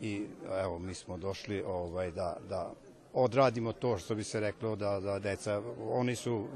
i 0.00 0.26
evo 0.62 0.78
mi 0.78 0.94
smo 0.94 1.16
došli 1.16 1.62
ovaj 1.62 2.10
da 2.10 2.36
da 2.48 2.72
odradimo 3.12 3.72
to 3.72 3.98
što 3.98 4.14
bi 4.14 4.24
se 4.24 4.40
reklo 4.40 4.76
da, 4.76 5.00
da 5.00 5.18
deca, 5.18 5.62
oni 5.90 6.16
su, 6.16 6.46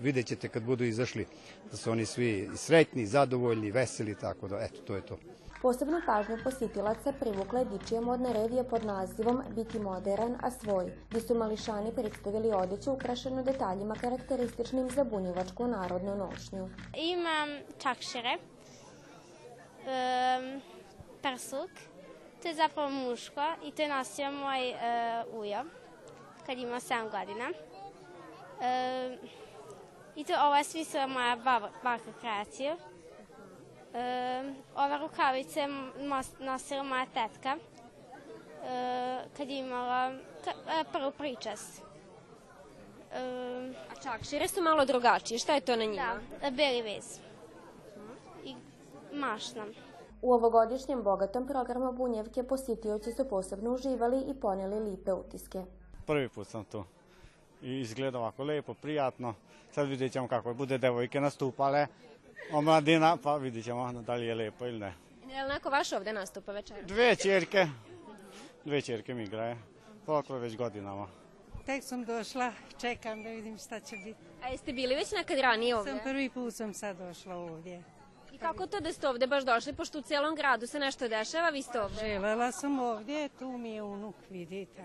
vidjet 0.00 0.26
ćete 0.26 0.48
kad 0.48 0.62
budu 0.62 0.84
izašli, 0.84 1.26
da 1.70 1.76
su 1.76 1.90
oni 1.90 2.06
svi 2.06 2.50
sretni, 2.56 3.06
zadovoljni, 3.06 3.70
veseli, 3.70 4.14
tako 4.14 4.48
da, 4.48 4.58
eto, 4.60 4.80
to 4.86 4.94
je 4.94 5.06
to. 5.06 5.18
Posebnu 5.62 6.00
pažnju 6.06 6.38
posjetilaca 6.44 7.12
privukla 7.20 7.58
je 7.58 7.64
dičija 7.64 8.00
modna 8.00 8.32
revija 8.32 8.64
pod 8.64 8.84
nazivom 8.84 9.42
Biti 9.50 9.78
modern, 9.78 10.34
a 10.42 10.50
svoj, 10.50 10.92
gdje 11.08 11.20
su 11.20 11.34
mališani 11.34 11.92
predstavili 11.94 12.52
odeću 12.52 12.92
ukrašenu 12.92 13.42
detaljima 13.42 13.94
karakterističnim 13.94 14.90
za 14.90 15.04
bunjevačku 15.04 15.66
narodnu 15.66 16.16
nošnju. 16.16 16.68
Imam 16.96 17.48
čakšere, 17.78 18.36
persuk, 21.22 21.70
To 22.42 22.48
je 22.48 22.54
zapravo 22.54 22.90
muško 22.90 23.54
i 23.64 23.70
to 23.70 23.82
je 23.82 23.88
nosio 23.88 24.30
moj 24.32 24.70
uh, 24.70 25.40
ujo 25.40 25.64
kad 26.46 26.58
ima 26.58 26.80
7 26.80 27.10
godina. 27.10 27.50
I 30.16 30.24
to 30.24 30.32
ova 30.46 30.58
je 30.58 30.64
svisla 30.64 31.06
moja 31.06 31.36
baka 31.82 32.12
kreaciju. 32.20 32.76
Uh, 33.92 33.98
ove 34.74 34.98
rukavice 34.98 35.68
nosila 36.38 36.82
moja 36.82 37.06
tetka 37.06 37.56
uh, 37.56 39.32
kad 39.36 39.48
je 39.48 39.58
imala 39.58 40.12
ka, 40.44 40.50
uh, 40.50 40.92
prvu 40.92 41.10
pričast. 41.10 41.82
Uh, 41.82 41.86
A 43.92 43.94
čakšire 44.02 44.48
su 44.48 44.62
malo 44.62 44.84
drugačije. 44.84 45.38
Šta 45.38 45.54
je 45.54 45.60
to 45.60 45.76
na 45.76 45.84
njima? 45.84 46.14
Da, 46.40 46.50
beli 46.50 46.82
vez. 46.82 47.18
I 48.44 48.54
mašna. 49.12 49.66
U 50.22 50.32
ovogodišnjem 50.32 51.02
bogatom 51.02 51.46
programu 51.46 51.92
Bunjevke 51.92 52.42
posjetioci 52.42 53.12
su 53.12 53.28
posebno 53.28 53.70
uživali 53.74 54.24
i 54.30 54.34
poneli 54.40 54.90
lipe 54.90 55.12
utiske. 55.12 55.64
Prvi 56.06 56.28
put 56.28 56.48
sam 56.48 56.64
tu 56.64 56.84
i 57.62 57.80
izgleda 57.80 58.18
ovako 58.18 58.44
lepo, 58.44 58.74
prijatno. 58.74 59.34
Sad 59.70 59.88
vidjet 59.88 60.12
ćemo 60.12 60.28
kako 60.28 60.54
bude 60.54 60.78
devojke 60.78 61.20
nastupale, 61.20 61.86
omladina, 62.52 63.16
pa 63.16 63.36
vidjet 63.36 63.64
ćemo 63.64 63.92
da 63.92 64.14
li 64.14 64.26
je 64.26 64.34
lepo 64.34 64.66
ili 64.66 64.78
ne. 64.78 64.94
Je 65.28 65.42
li 65.42 65.48
neko 65.48 65.70
vaš 65.70 65.92
ovde 65.92 66.12
nastupa 66.12 66.52
večer? 66.52 66.84
Dve 66.84 67.16
čerke, 67.16 67.66
dve 68.64 68.82
čerke 68.82 69.14
mi 69.14 69.22
igraje, 69.22 69.56
folklor 70.06 70.40
već 70.40 70.56
godinama. 70.56 71.08
Tek 71.66 71.84
sam 71.84 72.04
došla, 72.04 72.52
čekam 72.80 73.22
da 73.22 73.28
vidim 73.28 73.58
šta 73.58 73.80
će 73.80 73.96
biti. 73.96 74.20
A 74.42 74.48
jeste 74.48 74.72
bili 74.72 74.94
već 74.94 75.12
nekad 75.12 75.38
ranije 75.38 75.76
ovde? 75.76 75.90
Sam 75.90 76.00
prvi 76.04 76.30
put 76.30 76.54
sam 76.54 76.74
sad 76.74 76.96
došla 76.96 77.36
ovdje. 77.36 77.82
I 78.32 78.38
kako 78.38 78.66
to 78.66 78.80
da 78.80 78.92
ste 78.92 79.08
ovde 79.08 79.26
baš 79.26 79.44
došli, 79.44 79.72
pošto 79.72 79.98
u 79.98 80.02
celom 80.02 80.34
gradu 80.34 80.66
se 80.66 80.78
nešto 80.78 81.08
dešava, 81.08 81.48
vi 81.48 81.62
ste 81.62 81.80
ovde? 81.80 82.00
Želela 82.00 82.52
sam 82.52 82.78
ovdje, 82.78 83.28
tu 83.28 83.58
mi 83.58 83.74
je 83.74 83.82
unuk, 83.82 84.14
vidite. 84.30 84.84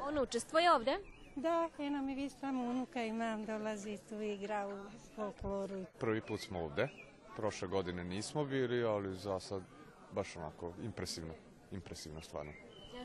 On 0.00 0.18
učestvuje 0.18 0.72
ovde? 0.72 0.98
Da, 1.36 1.68
eno 1.78 2.02
mi 2.02 2.14
vi 2.14 2.30
tamo 2.40 2.64
unuka 2.64 3.02
imam, 3.02 3.44
dolazi 3.44 3.98
tu 4.08 4.20
igra 4.20 4.68
u 4.68 4.90
folkloru. 5.14 5.84
Prvi 5.98 6.20
put 6.20 6.40
smo 6.40 6.60
ovde, 6.60 6.88
prošle 7.36 7.68
godine 7.68 8.04
nismo 8.04 8.44
bili, 8.44 8.84
ali 8.84 9.16
za 9.16 9.40
sad 9.40 9.62
baš 10.12 10.36
onako 10.36 10.72
impresivno, 10.82 11.34
impresivno 11.72 12.20
stvarno. 12.20 12.52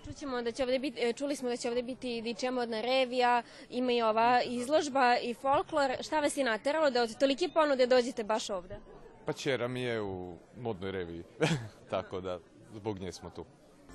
Čućemo 0.06 0.42
da 0.42 0.52
će 0.52 0.64
ovde 0.64 0.80
biti, 0.80 1.14
čuli 1.14 1.36
smo 1.36 1.50
da 1.50 1.58
će 1.58 1.70
ovde 1.70 1.84
biti 1.84 2.22
dičja 2.22 2.52
modna 2.52 2.82
revija, 2.82 3.44
ima 3.70 3.92
i 3.92 4.02
ova 4.02 4.42
izložba 4.44 5.18
i 5.24 5.34
folklor. 5.34 5.92
Šta 6.00 6.20
vas 6.20 6.38
je 6.38 6.44
nateralo 6.44 6.90
da 6.90 7.04
od 7.04 7.20
tolike 7.20 7.50
ponude 7.54 7.88
dođete 7.88 8.24
baš 8.24 8.50
ovde? 8.50 8.80
Pa 9.26 9.34
čera 9.34 9.68
mi 9.68 9.82
je 9.82 10.02
u 10.02 10.36
modnoj 10.58 10.92
reviji, 10.92 11.24
tako 11.90 12.22
da 12.22 12.40
zbog 12.74 13.00
nje 13.00 13.12
smo 13.12 13.30
tu. 13.30 13.46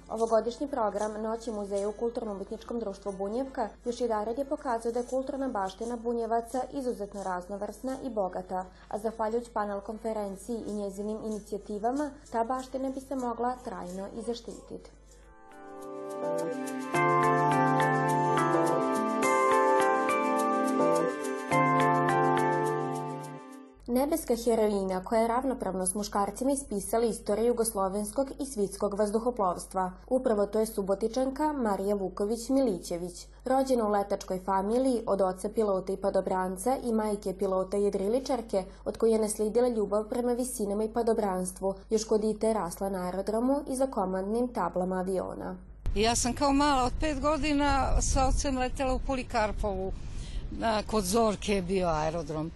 Ovogodišnji 0.08 0.68
program 0.68 1.22
Noći 1.22 1.50
muzeja 1.50 1.88
u 1.88 1.92
Kulturno-umetničkom 1.92 2.80
društvu 2.80 3.12
Bunjevka 3.12 3.68
još 3.84 4.00
i 4.00 4.08
dalje 4.08 4.34
je 4.38 4.44
pokazao 4.44 4.92
da 4.92 4.98
je 4.98 5.06
kulturna 5.06 5.48
baština 5.48 5.96
Bunjevaca 5.96 6.62
izuzetno 6.72 7.22
raznovrsna 7.22 7.96
i 8.04 8.10
bogata, 8.10 8.64
a 8.88 8.98
zahvaljujući 8.98 9.50
panel 9.50 9.80
konferenciji 9.80 10.58
i 10.66 10.72
njezinim 10.72 11.18
inicijativama, 11.25 12.10
ta 12.32 12.44
baština 12.44 12.90
bi 12.90 13.00
se 13.00 13.16
mogla 13.16 13.54
trajno 13.64 14.08
i 14.19 14.23
zaštititi. 14.23 14.90
Nebeska 24.16 24.50
heroina 24.50 25.04
koja 25.04 25.20
je 25.20 25.28
ravnopravno 25.28 25.86
s 25.86 25.94
muškarcima 25.94 26.52
ispisala 26.52 27.04
istoriju 27.04 27.46
jugoslovenskog 27.46 28.30
i 28.40 28.46
svitskog 28.46 28.94
vazduhoplovstva. 28.94 29.92
Upravo 30.08 30.46
to 30.46 30.60
je 30.60 30.66
subotičanka 30.66 31.52
Marija 31.52 31.96
Vuković-Milićević. 31.96 33.26
Rođena 33.44 33.86
u 33.86 33.90
letačkoj 33.90 34.40
familiji 34.44 35.02
od 35.06 35.20
oca 35.20 35.48
pilota 35.48 35.92
i 35.92 35.96
padobranca 35.96 36.76
i 36.84 36.92
majke 36.92 37.34
pilota 37.38 37.76
jedriličarke, 37.76 38.64
od 38.84 38.96
koje 38.96 39.12
je 39.12 39.18
nasledila 39.18 39.68
ljubav 39.68 40.08
prema 40.08 40.32
visinama 40.32 40.84
i 40.84 40.92
padobranstvu, 40.92 41.74
još 41.90 42.04
kod 42.04 42.20
dite 42.20 42.52
rasla 42.52 42.88
na 42.88 43.04
aerodromu 43.04 43.60
i 43.68 43.76
za 43.76 43.86
komandnim 43.86 44.48
tablama 44.48 44.96
aviona. 44.96 45.56
Ja 45.94 46.16
sam 46.16 46.32
kao 46.32 46.52
mala 46.52 46.84
od 46.84 46.92
pet 47.00 47.20
godina 47.20 48.00
sa 48.00 48.26
ocem 48.26 48.58
letela 48.58 48.94
u 48.94 49.00
Polikarpovu. 49.06 49.92
Kod 50.86 51.04
Zorke 51.04 51.52
je 51.52 51.62
bio 51.62 51.88
aerodrom. 51.88 52.50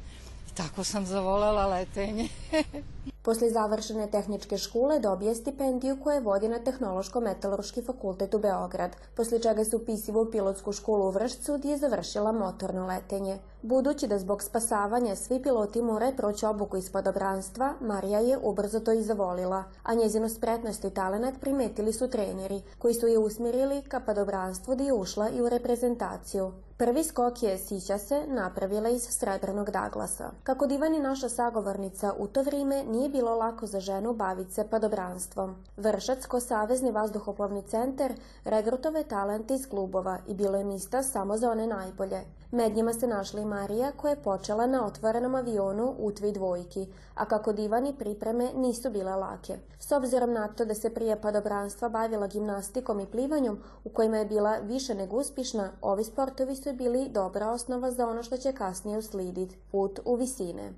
Tako 0.55 0.85
sam 0.85 1.07
zavolela 1.07 1.67
letenje. 1.67 2.29
Posle 3.23 3.51
završene 3.51 4.07
tehničke 4.11 4.59
škole 4.59 5.01
dobije 5.01 5.35
stipendiju 5.35 5.97
koje 6.03 6.21
vodi 6.21 6.49
na 6.49 6.59
Tehnološko-metalurški 6.59 7.87
fakultet 7.87 8.35
u 8.35 8.39
Beograd, 8.39 8.97
posle 9.17 9.39
čega 9.43 9.65
se 9.65 9.77
upisiva 9.77 10.21
u 10.21 10.31
pilotsku 10.31 10.73
školu 10.73 11.09
u 11.09 11.11
Vršcu 11.11 11.59
gdje 11.59 11.71
je 11.71 11.79
završila 11.79 12.33
motorno 12.33 12.87
letenje. 12.87 13.39
Budući 13.63 14.07
da 14.07 14.19
zbog 14.19 14.43
spasavanja 14.43 15.17
svi 15.17 15.43
piloti 15.43 15.83
moraju 15.83 16.17
proći 16.17 16.47
obuku 16.47 16.77
iz 16.77 16.91
padobranstva, 16.93 17.75
Marija 17.81 18.21
je 18.21 18.39
ubrzo 18.43 18.81
to 18.81 18.93
i 18.93 19.03
zavolila, 19.03 19.65
a 19.83 19.95
njezino 19.95 20.29
spretnost 20.29 20.85
i 20.85 20.91
talenat 20.91 21.35
primetili 21.41 21.93
su 21.93 22.09
treneri, 22.11 22.63
koji 22.79 22.95
su 22.95 23.07
je 23.07 23.19
usmjerili 23.19 23.83
ka 23.83 24.01
padobranstvu 24.01 24.75
da 24.75 24.85
je 24.85 24.93
ušla 24.93 25.29
i 25.29 25.43
u 25.43 25.49
reprezentaciju. 25.49 26.53
Prvi 26.77 27.05
skok 27.05 27.43
je, 27.43 27.59
sića 27.59 27.99
se, 27.99 28.27
napravila 28.27 28.89
iz 28.89 29.03
srebrnog 29.03 29.71
Daglasa. 29.71 30.31
Kako 30.43 30.67
divani 30.67 31.01
naša 31.01 31.29
sagovornica, 31.29 32.13
u 32.19 32.27
to 32.27 32.43
vrijeme 32.43 32.85
nije 32.85 33.09
bilo 33.09 33.35
lako 33.35 33.67
za 33.67 33.81
ženu 33.81 34.13
baviti 34.13 34.55
se 34.55 34.69
padobranstvom. 34.71 35.57
Vršac 35.77 36.27
ko 36.27 36.41
Savezni 36.41 36.91
vazduhoplovni 36.91 37.63
centar 37.63 38.13
regrutove 38.45 39.05
talente 39.05 39.55
iz 39.55 39.69
klubova 39.69 40.19
i 40.27 40.35
bilo 40.35 40.59
je 40.59 40.65
mista 40.65 41.03
samo 41.03 41.37
za 41.37 41.51
one 41.51 41.67
najbolje. 41.67 42.40
Med 42.53 42.77
njima 42.77 42.93
se 42.93 43.07
našla 43.07 43.41
i 43.41 43.45
Marija 43.45 43.93
koja 43.93 44.11
je 44.11 44.23
počela 44.23 44.67
na 44.67 44.87
otvorenom 44.87 45.35
avionu 45.35 45.95
u 45.99 46.13
tvi 46.13 46.33
dvojki, 46.33 46.87
a 47.15 47.25
kako 47.25 47.53
divani 47.53 47.95
pripreme 47.99 48.53
nisu 48.55 48.91
bile 48.91 49.17
lake. 49.17 49.57
S 49.79 49.93
obzirom 49.93 50.33
na 50.33 50.49
to 50.49 50.65
da 50.65 50.75
se 50.75 50.95
prije 50.95 51.21
padobranstva 51.21 51.89
bavila 51.89 52.27
gimnastikom 52.27 53.01
i 53.01 53.07
plivanjem, 53.07 53.59
u 53.85 53.89
kojima 53.89 54.17
je 54.17 54.25
bila 54.25 54.57
više 54.57 54.95
nego 54.95 55.17
uspješna, 55.17 55.71
ovi 55.81 56.05
sportovi 56.05 56.57
su 56.57 56.73
bili 56.73 57.09
dobra 57.09 57.51
osnova 57.51 57.91
za 57.91 58.09
ono 58.09 58.23
što 58.23 58.37
će 58.37 58.53
kasnije 58.53 58.99
usliditi, 58.99 59.57
put 59.71 60.01
u 60.05 60.15
visine. 60.15 60.73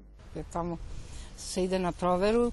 Tamo 0.52 0.76
se 1.37 1.64
ide 1.64 1.78
na 1.78 1.92
proveru 1.92 2.52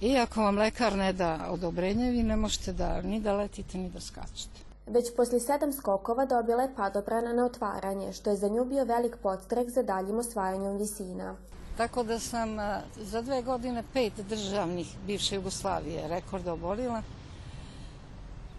i 0.00 0.16
ako 0.16 0.40
vam 0.40 0.58
lekar 0.58 0.96
ne 0.96 1.12
da 1.12 1.46
odobrenje, 1.50 2.10
vi 2.10 2.22
ne 2.22 2.36
možete 2.36 2.72
da 2.72 3.02
ni 3.02 3.20
da 3.20 3.32
letite 3.32 3.78
ni 3.78 3.90
da 3.90 4.00
skačete. 4.00 4.69
Već 4.90 5.16
posle 5.16 5.40
sedam 5.40 5.72
skokova 5.72 6.26
dobila 6.26 6.62
je 6.62 6.74
padobrana 6.74 7.32
na 7.32 7.44
otvaranje, 7.44 8.12
što 8.12 8.30
je 8.30 8.36
za 8.36 8.48
nju 8.48 8.64
bio 8.64 8.84
velik 8.84 9.16
podstrek 9.22 9.68
za 9.70 9.82
daljim 9.82 10.18
osvajanjem 10.18 10.76
visina. 10.76 11.36
Tako 11.76 12.02
da 12.02 12.18
sam 12.18 12.56
za 12.96 13.22
dve 13.22 13.42
godine 13.42 13.84
pet 13.92 14.12
državnih 14.28 14.96
bivše 15.06 15.34
Jugoslavije 15.34 16.08
rekorda 16.08 16.52
oborila, 16.52 17.02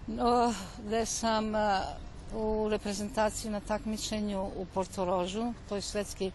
no, 0.07 0.53
gde 0.85 1.05
sam 1.05 1.51
u 2.35 2.67
reprezentaciji 2.69 3.51
na 3.51 3.59
takmičenju 3.59 4.43
u 4.43 4.65
Portorožu, 4.73 5.53
to 5.69 5.75
je 5.75 5.81
svetski 5.81 6.31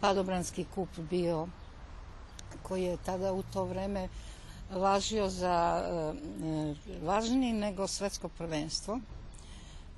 padobranski 0.00 0.66
kup 0.74 0.88
bio 1.10 1.46
koji 2.62 2.82
je 2.82 2.96
tada 3.06 3.32
u 3.32 3.42
to 3.42 3.64
vreme 3.64 4.08
važio 4.70 5.28
za 5.28 5.82
važniji 7.02 7.52
nego 7.52 7.86
svetsko 7.86 8.28
prvenstvo 8.28 9.00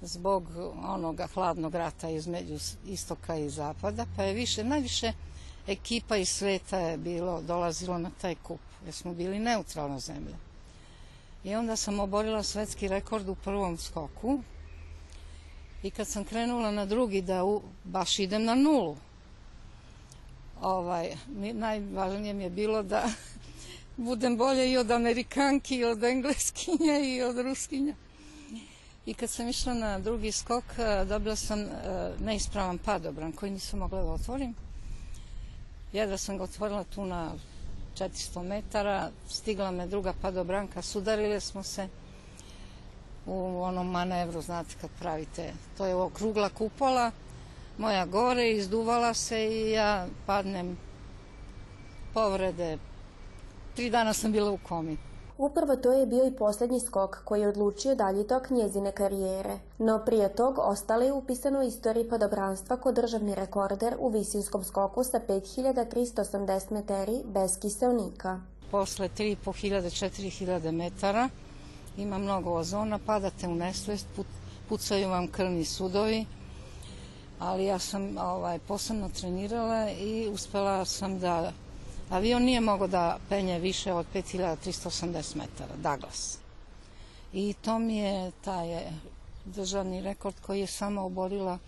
zbog 0.03 0.45
onoga 0.85 1.27
hladnog 1.27 1.75
rata 1.75 2.09
između 2.11 2.59
istoka 2.87 3.37
i 3.37 3.51
zapada, 3.51 4.07
pa 4.17 4.23
je 4.23 4.35
više, 4.35 4.65
najviše 4.65 5.13
ekipa 5.67 6.17
iz 6.17 6.29
sveta 6.29 6.79
je 6.79 6.97
bilo, 6.97 7.43
dolazilo 7.43 7.99
na 7.99 8.11
taj 8.21 8.35
kup, 8.35 8.61
jer 8.85 8.95
smo 8.95 9.15
bili 9.15 9.39
neutralna 9.39 9.99
zemlja. 9.99 10.37
I 11.45 11.55
onda 11.55 11.77
sam 11.77 12.01
oborila 12.01 12.43
svetski 12.43 12.89
rekord 12.89 13.29
u 13.29 13.35
prvom 13.35 13.79
skoku 13.79 14.41
i 15.83 15.91
kad 15.91 16.09
sam 16.09 16.25
krenula 16.25 16.71
na 16.71 16.87
drugi 16.87 17.23
da 17.23 17.45
u, 17.45 17.63
baš 17.85 18.19
idem 18.19 18.45
na 18.45 18.55
nulu, 18.55 18.97
ovaj, 20.61 21.17
najvažnije 21.53 22.35
mi 22.35 22.43
je 22.43 22.51
bilo 22.51 22.83
da 22.83 23.05
budem 23.97 24.37
bolje 24.37 24.73
i 24.73 24.77
od 24.77 24.91
Amerikanki, 24.91 25.77
i 25.77 25.85
od 25.85 26.05
Engleskinja, 26.05 26.99
i 26.99 27.23
od 27.23 27.39
Ruskinja. 27.39 27.95
I 29.09 29.15
kad 29.15 29.31
sam 29.31 29.49
išla 29.49 29.75
na 29.75 29.99
drugi 29.99 30.33
skok, 30.33 30.65
dobila 31.09 31.37
sam 31.37 31.65
neispravan 32.21 32.79
padobran 32.79 33.33
koji 33.33 33.51
nisam 33.51 33.79
mogla 33.79 34.03
da 34.03 34.11
otvorim. 34.11 34.55
Jedva 35.93 36.17
sam 36.17 36.39
ga 36.39 36.45
otvorila 36.45 36.85
tu 36.85 37.05
na 37.05 37.33
400 37.99 38.43
metara, 38.43 39.11
stigla 39.29 39.71
me 39.71 39.87
druga 39.87 40.13
padobranka, 40.23 40.83
sudarile 40.83 41.41
smo 41.41 41.63
se 41.63 41.89
u 43.27 43.63
onom 43.63 43.91
manevru, 43.91 44.43
znate 44.43 44.75
kad 44.81 44.91
pravite, 44.99 45.53
to 45.79 45.87
je 45.87 45.95
okrugla 45.95 46.49
kupola, 46.49 47.11
moja 47.79 48.07
gore, 48.07 48.51
izduvala 48.51 49.15
se 49.15 49.45
i 49.45 49.71
ja 49.71 50.07
padnem 50.27 50.79
povrede. 52.15 52.79
Tri 53.75 53.91
dana 53.91 54.13
sam 54.13 54.33
bila 54.33 54.51
u 54.51 54.59
komi. 54.59 54.97
Upravo 55.39 55.77
to 55.77 55.93
je 55.93 56.07
bio 56.07 56.27
i 56.27 56.37
posljednji 56.37 56.81
skok 56.81 57.25
koji 57.25 57.41
je 57.41 57.49
odlučio 57.49 57.95
dalji 57.95 58.27
tok 58.27 58.51
njezine 58.51 58.93
karijere. 58.93 59.59
No 59.79 60.03
prije 60.07 60.35
tog 60.35 60.59
ostale 60.59 61.07
je 61.07 61.13
upisano 61.13 61.59
u 61.59 61.63
istoriji 61.63 62.09
podobranstva 62.09 62.77
kod 62.77 62.95
državni 62.95 63.35
rekorder 63.35 63.97
u 63.99 64.09
visinskom 64.09 64.65
skoku 64.65 65.05
sa 65.05 65.21
5380 65.29 66.73
meteri 66.73 67.23
bez 67.25 67.59
kiselnika. 67.61 68.41
Posle 68.71 69.09
3500-4000 69.19 70.71
metara 70.71 71.29
ima 71.97 72.19
mnogo 72.19 72.51
ozona, 72.51 72.99
padate 73.07 73.49
u 73.49 73.55
nesvest, 73.55 74.07
pucaju 74.69 75.09
vam 75.09 75.29
krvni 75.29 75.65
sudovi, 75.65 76.27
ali 77.39 77.65
ja 77.65 77.79
sam 77.79 78.19
ovaj, 78.19 78.59
posebno 78.59 79.09
trenirala 79.09 79.91
i 79.91 80.29
uspela 80.33 80.85
sam 80.85 81.19
da 81.19 81.53
avion 82.11 82.43
nije 82.43 82.61
mogao 82.61 82.87
da 82.87 83.19
penje 83.29 83.59
više 83.59 83.93
od 83.93 84.07
5380 84.15 85.37
metara, 85.37 85.77
Douglas. 85.77 86.39
I 87.33 87.53
to 87.53 87.79
mi 87.79 87.97
je 87.97 88.31
taj 88.45 88.91
državni 89.45 90.01
rekord 90.01 90.35
koji 90.47 90.61
je 90.61 90.67
samo 90.67 91.05
oborila 91.05 91.59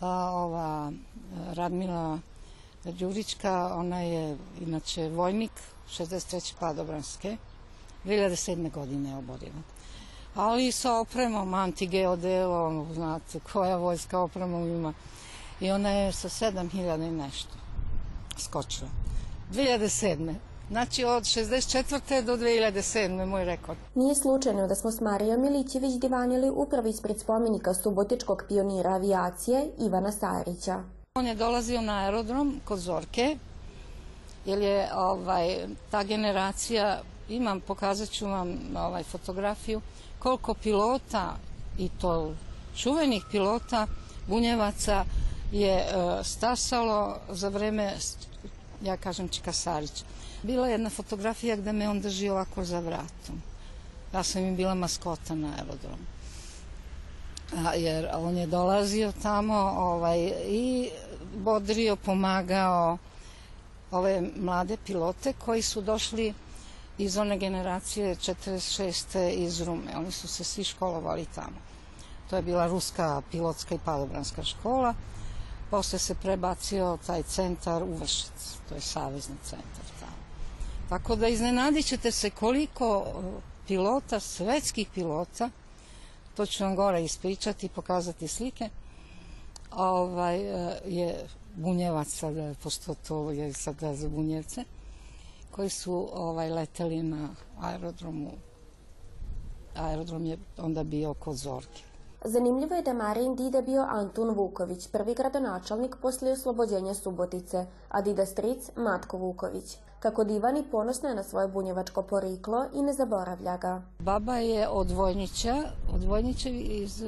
a, 0.00 0.08
ova 0.34 0.92
Radmila 1.52 2.18
Đurićka, 2.84 3.74
ona 3.74 4.00
je 4.00 4.36
inače 4.60 5.08
vojnik 5.08 5.52
63. 5.90 6.54
padobranske, 6.60 7.36
2007. 8.04 8.70
godine 8.70 9.10
je 9.10 9.16
oborila 9.16 9.62
ali 10.34 10.72
sa 10.72 11.00
opremom, 11.00 11.54
antigeodelom, 11.54 12.94
znate, 12.94 13.40
koja 13.52 13.76
vojska 13.76 14.18
opremom 14.18 14.68
ima. 14.68 14.92
I 15.60 15.70
ona 15.70 15.90
je 15.90 16.12
sa 16.12 16.28
7000 16.28 17.08
i 17.08 17.10
nešto 17.10 17.54
skočila. 18.38 18.90
2007. 19.52 20.34
Znači 20.70 21.04
od 21.04 21.22
64. 21.22 22.24
do 22.24 22.36
2007. 22.36 23.26
moj 23.26 23.44
rekord. 23.44 23.78
Nije 23.94 24.14
slučajno 24.14 24.66
da 24.66 24.74
smo 24.74 24.90
s 24.90 25.00
Marijom 25.00 25.40
Milićević 25.40 25.92
divanili 25.92 26.50
upravo 26.50 26.88
ispred 26.88 27.20
spomenika 27.20 27.74
subotičkog 27.74 28.44
pionira 28.48 28.90
avijacije 28.90 29.70
Ivana 29.78 30.12
Sarića. 30.12 30.82
On 31.14 31.26
je 31.26 31.34
dolazio 31.34 31.80
na 31.80 31.98
aerodrom 31.98 32.60
kod 32.64 32.78
Zorke, 32.78 33.36
jer 34.44 34.58
je 34.58 34.88
ovaj, 34.94 35.56
ta 35.90 36.02
generacija, 36.02 37.00
imam, 37.28 37.60
pokazat 37.60 38.10
ću 38.10 38.26
vam 38.26 38.58
ovaj, 38.76 39.02
fotografiju, 39.02 39.80
koliko 40.18 40.54
pilota 40.54 41.36
i 41.78 41.88
to 42.00 42.34
čuvenih 42.76 43.22
pilota 43.30 43.86
bunjevaca 44.26 45.04
je 45.52 45.74
e, 45.74 45.84
stasalo 46.24 47.16
za 47.28 47.48
vreme, 47.48 47.94
ja 48.82 48.96
kažem 48.96 49.28
Čikasarića. 49.28 50.04
Bila 50.42 50.66
je 50.66 50.72
jedna 50.72 50.90
fotografija 50.90 51.56
gde 51.56 51.72
me 51.72 51.88
on 51.88 52.00
drži 52.00 52.28
ovako 52.28 52.64
za 52.64 52.80
vratom. 52.80 53.42
Ja 54.14 54.22
sam 54.22 54.42
im 54.42 54.56
bila 54.56 54.74
maskota 54.74 55.34
na 55.34 55.48
aerodromu. 55.48 56.04
A, 57.56 57.74
jer 57.74 58.08
on 58.14 58.36
je 58.36 58.46
dolazio 58.46 59.12
tamo 59.22 59.54
ovaj, 59.76 60.32
i 60.46 60.90
bodrio, 61.34 61.96
pomagao 61.96 62.98
ove 63.90 64.22
mlade 64.36 64.76
pilote 64.86 65.32
koji 65.32 65.62
su 65.62 65.80
došli 65.80 66.34
iz 66.98 67.16
one 67.16 67.38
generacije 67.38 68.16
46. 68.16 69.28
iz 69.30 69.60
Rume. 69.60 69.96
Oni 69.96 70.12
su 70.12 70.28
se 70.28 70.44
svi 70.44 70.64
školovali 70.64 71.26
tamo. 71.34 71.56
To 72.30 72.36
je 72.36 72.42
bila 72.42 72.66
ruska 72.66 73.22
pilotska 73.30 73.74
i 73.74 73.78
padobranska 73.84 74.44
škola. 74.44 74.94
Posle 75.70 75.98
se 75.98 76.14
prebacio 76.14 76.98
taj 77.06 77.22
centar 77.22 77.82
u 77.82 77.94
Vršac. 77.94 78.56
To 78.68 78.74
je 78.74 78.80
savezni 78.80 79.36
centar 79.44 79.84
tamo. 80.00 80.20
Tako 80.88 81.16
da 81.16 81.28
iznenadit 81.28 81.86
ćete 81.86 82.10
se 82.10 82.30
koliko 82.30 83.06
pilota, 83.66 84.20
svetskih 84.20 84.88
pilota, 84.94 85.50
to 86.36 86.46
ću 86.46 86.64
vam 86.64 86.76
gore 86.76 87.04
ispričati 87.04 87.66
i 87.66 87.68
pokazati 87.68 88.28
slike, 88.28 88.68
ovaj, 89.70 90.40
je 90.86 91.26
bunjevac 91.54 92.08
sada, 92.08 92.54
pošto 92.62 92.94
to 92.94 93.30
je 93.30 93.52
sada 93.52 93.94
za 93.94 94.08
bunjevce, 94.08 94.64
koji 95.50 95.70
su 95.70 96.08
ovaj, 96.12 96.50
leteli 96.50 97.02
na 97.02 97.28
aerodromu. 97.60 98.30
Aerodrom 99.74 100.26
je 100.26 100.38
onda 100.58 100.84
bio 100.84 101.14
kod 101.14 101.36
Zorke. 101.36 101.82
Zanimljivo 102.24 102.74
je 102.74 102.82
da 102.82 102.92
Marin 102.92 103.36
Dida 103.36 103.62
bio 103.62 103.86
Antun 103.90 104.30
Vuković, 104.30 104.88
prvi 104.88 105.14
gradonačelnik 105.14 105.96
posle 106.02 106.32
oslobođenja 106.32 106.94
Subotice, 106.94 107.66
a 107.88 108.02
Dida 108.02 108.26
stric 108.26 108.70
Matko 108.76 109.16
Vuković. 109.16 109.76
Kako 110.00 110.24
divani 110.24 110.64
ponosna 110.70 111.08
je 111.08 111.14
na 111.14 111.22
svoje 111.22 111.48
bunjevačko 111.48 112.02
poriklo 112.02 112.64
i 112.74 112.82
ne 112.82 112.92
zaboravlja 112.92 113.56
ga. 113.56 113.82
Baba 113.98 114.36
je 114.36 114.68
od 114.68 114.90
Vojnića, 114.90 115.56
od 115.94 116.04
Vojnića 116.04 116.48
iz 116.48 117.02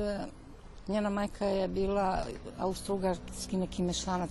njena 0.89 1.11
majka 1.11 1.47
je 1.47 1.69
bila 1.69 2.19
austrougarski 2.59 3.57
neki 3.57 3.83
mešanac. 3.83 4.31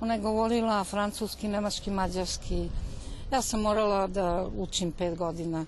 Ona 0.00 0.14
je 0.14 0.20
govorila 0.20 0.84
francuski, 0.84 1.48
nemački, 1.48 1.90
mađarski, 1.90 2.68
Ja 3.32 3.42
sam 3.42 3.60
morala 3.60 4.06
da 4.06 4.46
učim 4.58 4.92
pet 4.92 5.18
godina 5.18 5.66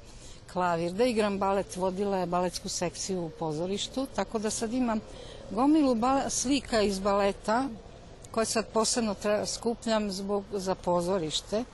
klavir, 0.53 0.93
da 0.93 1.05
igram 1.05 1.39
balet, 1.39 1.77
vodila 1.77 2.17
je 2.17 2.27
baletsku 2.27 2.69
sekciju 2.69 3.25
u 3.25 3.31
pozorištu, 3.31 4.07
tako 4.15 4.39
da 4.39 4.51
sad 4.51 4.73
imam 4.73 5.01
gomilu 5.51 5.97
slika 6.29 6.83
iz 6.83 6.99
baleta 6.99 7.69
koje 8.31 8.47
sad 8.47 8.67
posebno 8.69 9.15
skupljam 9.47 10.11
zbog, 10.11 10.45
za 10.53 10.75
pozorište 10.75 11.65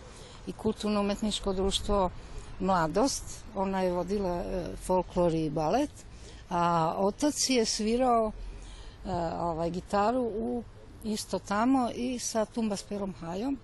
i 0.46 0.52
kulturno-umetničko 0.52 1.52
društvo 1.52 2.10
Mladost. 2.60 3.24
Ona 3.54 3.82
je 3.82 3.92
vodila 3.92 4.34
e, 4.34 4.64
folklor 4.86 5.34
i 5.34 5.50
balet, 5.50 5.90
a 6.50 6.94
otac 6.98 7.50
je 7.50 7.64
svirao 7.64 8.32
e, 8.32 9.10
ovaj, 9.40 9.70
gitaru 9.70 10.22
u, 10.22 10.62
isto 11.04 11.38
tamo 11.38 11.90
i 11.94 12.18
sa 12.18 12.44
Tumba 12.44 12.76
Sperom 12.76 13.14
Hajom 13.20 13.58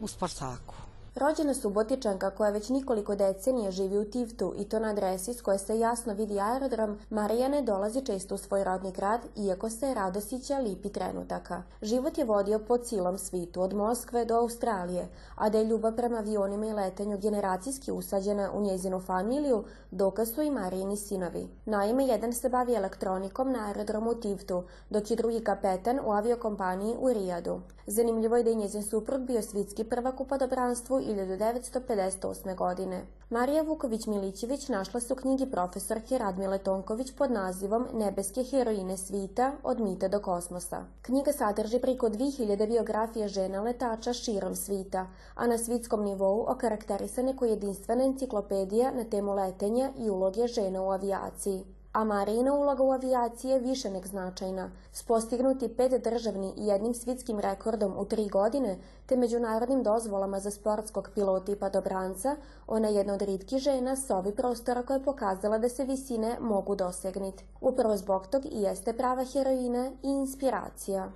u 0.00 0.08
Spartaku. 0.08 0.87
Rođena 1.18 1.54
Subotičanka 1.54 2.30
koja 2.30 2.50
već 2.50 2.68
nikoliko 2.68 3.14
decenija 3.14 3.70
živi 3.70 3.98
u 3.98 4.04
Tivtu 4.04 4.54
i 4.56 4.64
to 4.64 4.78
na 4.78 4.88
adresi 4.88 5.34
s 5.34 5.42
koje 5.42 5.58
se 5.58 5.78
jasno 5.78 6.14
vidi 6.14 6.40
aerodrom, 6.40 6.98
Marija 7.10 7.48
ne 7.48 7.62
dolazi 7.62 8.04
često 8.04 8.34
u 8.34 8.38
svoj 8.38 8.64
rodni 8.64 8.92
grad, 8.92 9.20
iako 9.36 9.70
se 9.70 9.94
radosića 9.94 10.58
lipi 10.58 10.88
trenutaka. 10.88 11.62
Život 11.82 12.18
je 12.18 12.24
vodio 12.24 12.58
po 12.58 12.78
cilom 12.78 13.18
svitu, 13.18 13.62
od 13.62 13.74
Moskve 13.74 14.24
do 14.24 14.36
Australije, 14.36 15.08
a 15.34 15.48
da 15.48 15.58
je 15.58 15.64
ljubav 15.64 15.96
prema 15.96 16.18
avionima 16.18 16.66
i 16.66 16.72
letanju 16.72 17.18
generacijski 17.18 17.92
usađena 17.92 18.52
u 18.52 18.60
njezinu 18.60 19.00
familiju, 19.00 19.64
dokaz 19.90 20.34
su 20.34 20.42
i 20.42 20.50
Marijini 20.50 20.96
sinovi. 20.96 21.48
Naime, 21.64 22.06
jedan 22.06 22.32
se 22.32 22.48
bavi 22.48 22.74
elektronikom 22.74 23.52
na 23.52 23.66
aerodromu 23.66 24.14
Tivtu, 24.14 24.64
dok 24.90 25.10
je 25.10 25.16
drugi 25.16 25.40
kapetan 25.40 26.00
u 26.04 26.12
aviokompaniji 26.12 26.96
u 27.00 27.12
Rijadu. 27.12 27.60
Zanimljivo 27.90 28.36
je 28.36 28.42
da 28.44 28.50
je 28.50 28.56
njezin 28.56 28.82
suprug 28.82 29.20
bio 29.20 29.42
svitski 29.42 29.84
prvak 29.84 30.20
u 30.20 30.24
podobranstvu 30.24 30.96
1958. 30.96 32.56
godine. 32.56 33.06
Marija 33.30 33.62
Vuković-Milićević 33.62 34.68
našla 34.68 35.00
se 35.00 35.12
u 35.12 35.16
knjigi 35.16 35.46
profesorke 35.46 36.18
Radmile 36.18 36.58
Tonković 36.58 37.12
pod 37.18 37.30
nazivom 37.30 37.86
Nebeske 37.94 38.44
heroine 38.44 38.96
svita 38.96 39.52
od 39.62 39.80
mita 39.80 40.08
do 40.08 40.20
kosmosa. 40.20 40.84
Knjiga 41.02 41.32
sadrži 41.32 41.78
preko 41.78 42.08
2000 42.08 42.68
biografije 42.68 43.28
žena 43.28 43.62
letača 43.62 44.12
širom 44.12 44.56
svita, 44.56 45.06
a 45.34 45.46
na 45.46 45.58
svitskom 45.58 46.04
nivou 46.04 46.44
okarakterisane 46.48 47.36
kao 47.36 47.48
jedinstvena 47.48 48.04
enciklopedija 48.04 48.90
na 48.90 49.04
temu 49.04 49.34
letenja 49.34 49.90
i 49.98 50.10
uloge 50.10 50.46
žena 50.46 50.82
u 50.82 50.90
avijaciji 50.90 51.64
a 51.92 52.04
Marijina 52.04 52.54
uloga 52.54 52.82
u 52.82 52.92
avijaciji 52.92 53.50
je 53.50 53.58
više 53.58 53.90
nek 53.90 54.06
značajna. 54.06 54.70
S 54.92 55.02
postignuti 55.02 55.68
pet 55.76 56.04
državni 56.04 56.52
i 56.56 56.66
jednim 56.66 56.94
svitskim 56.94 57.40
rekordom 57.40 57.94
u 57.98 58.04
tri 58.04 58.28
godine, 58.28 58.78
te 59.06 59.16
međunarodnim 59.16 59.82
dozvolama 59.82 60.40
za 60.40 60.50
sportskog 60.50 61.10
pilota 61.14 61.52
i 61.52 61.56
padobranca, 61.56 62.36
ona 62.66 62.88
je 62.88 62.94
jedna 62.94 63.14
od 63.14 63.22
ritkih 63.22 63.58
žena 63.58 63.96
s 63.96 64.10
ovi 64.10 64.32
prostora 64.32 64.82
koja 64.82 64.96
je 64.96 65.04
pokazala 65.04 65.58
da 65.58 65.68
se 65.68 65.84
visine 65.84 66.36
mogu 66.40 66.74
dosegniti. 66.74 67.44
Upravo 67.60 67.96
zbog 67.96 68.26
tog 68.26 68.46
i 68.46 68.62
jeste 68.62 68.92
prava 68.92 69.24
heroina 69.24 69.90
i 70.02 70.08
inspiracija. 70.08 71.12